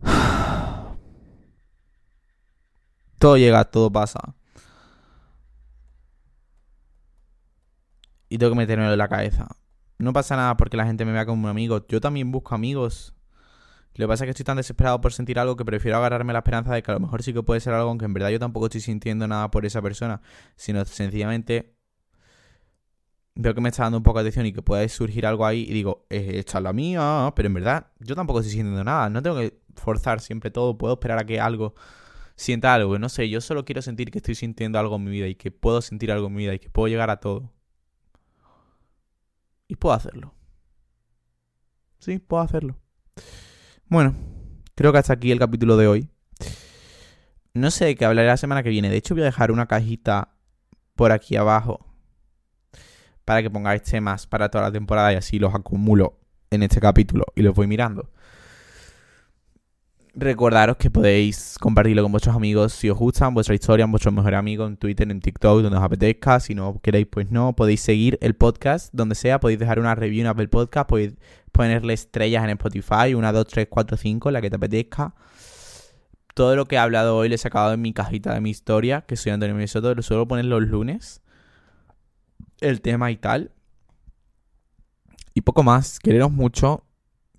Todo 3.18 3.36
llega, 3.36 3.64
todo 3.64 3.92
pasa. 3.92 4.34
y 8.32 8.38
tengo 8.38 8.52
que 8.52 8.56
metérmelo 8.56 8.92
en 8.92 8.98
la 8.98 9.08
cabeza. 9.08 9.46
No 9.98 10.14
pasa 10.14 10.36
nada 10.36 10.56
porque 10.56 10.78
la 10.78 10.86
gente 10.86 11.04
me 11.04 11.12
vea 11.12 11.26
como 11.26 11.44
un 11.44 11.50
amigo. 11.50 11.86
Yo 11.86 12.00
también 12.00 12.32
busco 12.32 12.54
amigos. 12.54 13.14
Lo 13.94 14.06
que 14.06 14.08
pasa 14.08 14.24
es 14.24 14.26
que 14.26 14.30
estoy 14.30 14.44
tan 14.44 14.56
desesperado 14.56 15.02
por 15.02 15.12
sentir 15.12 15.38
algo 15.38 15.54
que 15.54 15.66
prefiero 15.66 15.98
agarrarme 15.98 16.32
la 16.32 16.38
esperanza 16.38 16.72
de 16.72 16.82
que 16.82 16.90
a 16.90 16.94
lo 16.94 17.00
mejor 17.00 17.22
sí 17.22 17.34
que 17.34 17.42
puede 17.42 17.60
ser 17.60 17.74
algo, 17.74 17.90
aunque 17.90 18.06
en 18.06 18.14
verdad 18.14 18.30
yo 18.30 18.38
tampoco 18.38 18.66
estoy 18.66 18.80
sintiendo 18.80 19.28
nada 19.28 19.50
por 19.50 19.66
esa 19.66 19.82
persona, 19.82 20.22
sino 20.56 20.82
sencillamente 20.86 21.76
veo 23.34 23.54
que 23.54 23.60
me 23.60 23.70
está 23.70 23.84
dando 23.84 23.98
un 23.98 24.04
poco 24.04 24.18
de 24.18 24.28
atención 24.28 24.46
y 24.46 24.52
que 24.52 24.62
puede 24.62 24.88
surgir 24.88 25.26
algo 25.26 25.46
ahí 25.46 25.62
y 25.68 25.72
digo, 25.72 26.06
esta 26.10 26.58
es 26.58 26.64
la 26.64 26.72
mía, 26.72 27.32
pero 27.34 27.46
en 27.46 27.54
verdad 27.54 27.86
yo 27.98 28.14
tampoco 28.14 28.40
estoy 28.40 28.52
sintiendo 28.52 28.84
nada, 28.84 29.08
no 29.08 29.22
tengo 29.22 29.36
que 29.36 29.58
forzar 29.74 30.20
siempre 30.20 30.50
todo, 30.50 30.76
puedo 30.76 30.94
esperar 30.94 31.18
a 31.18 31.24
que 31.24 31.40
algo 31.40 31.74
sienta 32.36 32.74
algo, 32.74 32.98
no 32.98 33.08
sé, 33.08 33.28
yo 33.28 33.40
solo 33.40 33.64
quiero 33.64 33.82
sentir 33.82 34.10
que 34.10 34.18
estoy 34.18 34.34
sintiendo 34.34 34.78
algo 34.78 34.96
en 34.96 35.04
mi 35.04 35.10
vida 35.10 35.28
y 35.28 35.34
que 35.34 35.50
puedo 35.50 35.80
sentir 35.80 36.12
algo 36.12 36.26
en 36.26 36.34
mi 36.34 36.42
vida 36.42 36.54
y 36.54 36.58
que 36.58 36.68
puedo 36.70 36.88
llegar 36.88 37.10
a 37.10 37.20
todo. 37.20 37.52
Y 39.68 39.76
puedo 39.76 39.94
hacerlo. 39.94 40.34
Sí, 41.98 42.18
puedo 42.18 42.42
hacerlo. 42.42 42.76
Bueno, 43.86 44.14
creo 44.74 44.92
que 44.92 44.98
hasta 44.98 45.14
aquí 45.14 45.30
el 45.30 45.38
capítulo 45.38 45.76
de 45.76 45.86
hoy. 45.86 46.08
No 47.54 47.70
sé 47.70 47.86
de 47.86 47.94
qué 47.94 48.04
hablaré 48.04 48.28
la 48.28 48.36
semana 48.36 48.62
que 48.62 48.70
viene. 48.70 48.90
De 48.90 48.96
hecho, 48.96 49.14
voy 49.14 49.22
a 49.22 49.26
dejar 49.26 49.50
una 49.50 49.66
cajita 49.66 50.34
por 50.94 51.12
aquí 51.12 51.36
abajo 51.36 51.91
para 53.24 53.42
que 53.42 53.50
pongáis 53.50 53.82
temas 53.82 54.26
para 54.26 54.48
toda 54.48 54.64
la 54.64 54.72
temporada 54.72 55.12
y 55.12 55.16
así 55.16 55.38
los 55.38 55.54
acumulo 55.54 56.18
en 56.50 56.62
este 56.62 56.80
capítulo 56.80 57.24
y 57.34 57.42
los 57.42 57.54
voy 57.54 57.66
mirando. 57.66 58.10
Recordaros 60.14 60.76
que 60.76 60.90
podéis 60.90 61.56
compartirlo 61.58 62.02
con 62.02 62.12
vuestros 62.12 62.36
amigos 62.36 62.74
si 62.74 62.90
os 62.90 62.98
gustan, 62.98 63.32
vuestra 63.32 63.54
historia, 63.54 63.86
vuestros 63.86 64.12
mejores 64.12 64.38
amigos 64.38 64.68
en 64.68 64.76
Twitter, 64.76 65.10
en 65.10 65.22
TikTok, 65.22 65.62
donde 65.62 65.78
os 65.78 65.82
apetezca. 65.82 66.38
Si 66.38 66.54
no 66.54 66.78
queréis, 66.82 67.06
pues 67.06 67.30
no. 67.30 67.54
Podéis 67.54 67.80
seguir 67.80 68.18
el 68.20 68.34
podcast 68.34 68.92
donde 68.92 69.14
sea. 69.14 69.40
Podéis 69.40 69.58
dejar 69.58 69.78
una 69.78 69.94
review 69.94 70.20
en 70.20 70.26
Apple 70.26 70.48
Podcast. 70.48 70.86
Podéis 70.86 71.14
ponerle 71.50 71.94
estrellas 71.94 72.44
en 72.44 72.50
Spotify. 72.50 73.14
Una, 73.14 73.32
dos, 73.32 73.46
tres, 73.46 73.68
cuatro, 73.70 73.96
cinco, 73.96 74.30
la 74.30 74.42
que 74.42 74.50
te 74.50 74.56
apetezca. 74.56 75.14
Todo 76.34 76.56
lo 76.56 76.66
que 76.66 76.74
he 76.74 76.78
hablado 76.78 77.16
hoy 77.16 77.30
lo 77.30 77.34
he 77.34 77.38
sacado 77.38 77.72
en 77.72 77.80
mi 77.80 77.94
cajita 77.94 78.34
de 78.34 78.42
mi 78.42 78.50
historia, 78.50 79.06
que 79.06 79.16
soy 79.16 79.32
Antonio 79.32 79.54
Minnesota. 79.54 79.94
Lo 79.94 80.02
suelo 80.02 80.28
poner 80.28 80.44
los 80.44 80.60
lunes. 80.60 81.22
El 82.62 82.80
tema 82.80 83.10
y 83.10 83.16
tal. 83.16 83.52
Y 85.34 85.42
poco 85.42 85.62
más. 85.62 85.98
Quereros 85.98 86.32
mucho. 86.32 86.84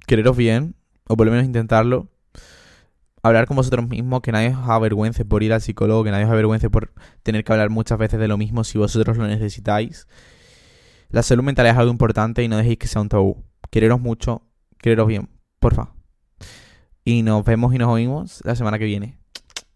Quereros 0.05 0.37
bien. 0.37 0.75
O 1.07 1.17
por 1.17 1.25
lo 1.25 1.31
menos 1.31 1.45
intentarlo 1.45 2.09
hablar 3.23 3.47
con 3.47 3.55
vosotros 3.55 3.87
mismos, 3.87 4.21
que 4.21 4.33
nadie 4.33 4.49
os 4.49 4.69
avergüence 4.69 5.23
por 5.23 5.43
ir 5.43 5.53
al 5.53 5.61
psicólogo, 5.61 6.03
que 6.03 6.11
nadie 6.11 6.25
os 6.25 6.31
avergüence 6.31 6.69
por 6.69 6.91
tener 7.23 7.45
que 7.45 7.53
hablar 7.53 7.69
muchas 7.69 7.97
veces 7.97 8.19
de 8.19 8.27
lo 8.27 8.37
mismo 8.37 8.65
si 8.65 8.77
vosotros 8.77 9.17
lo 9.17 9.25
necesitáis. 9.25 10.07
La 11.09 11.23
salud 11.23 11.43
mental 11.43 11.65
es 11.67 11.77
algo 11.77 11.91
importante 11.91 12.43
y 12.43 12.49
no 12.49 12.57
dejéis 12.57 12.77
que 12.79 12.87
sea 12.87 13.01
un 13.01 13.09
tabú. 13.09 13.43
Quereros 13.69 14.01
mucho, 14.01 14.45
quereros 14.77 15.07
bien, 15.07 15.29
porfa. 15.59 15.93
Y 17.05 17.23
nos 17.23 17.45
vemos 17.45 17.73
y 17.73 17.77
nos 17.77 17.89
oímos 17.89 18.41
la 18.43 18.55
semana 18.55 18.77
que 18.77 18.85
viene. 18.85 19.22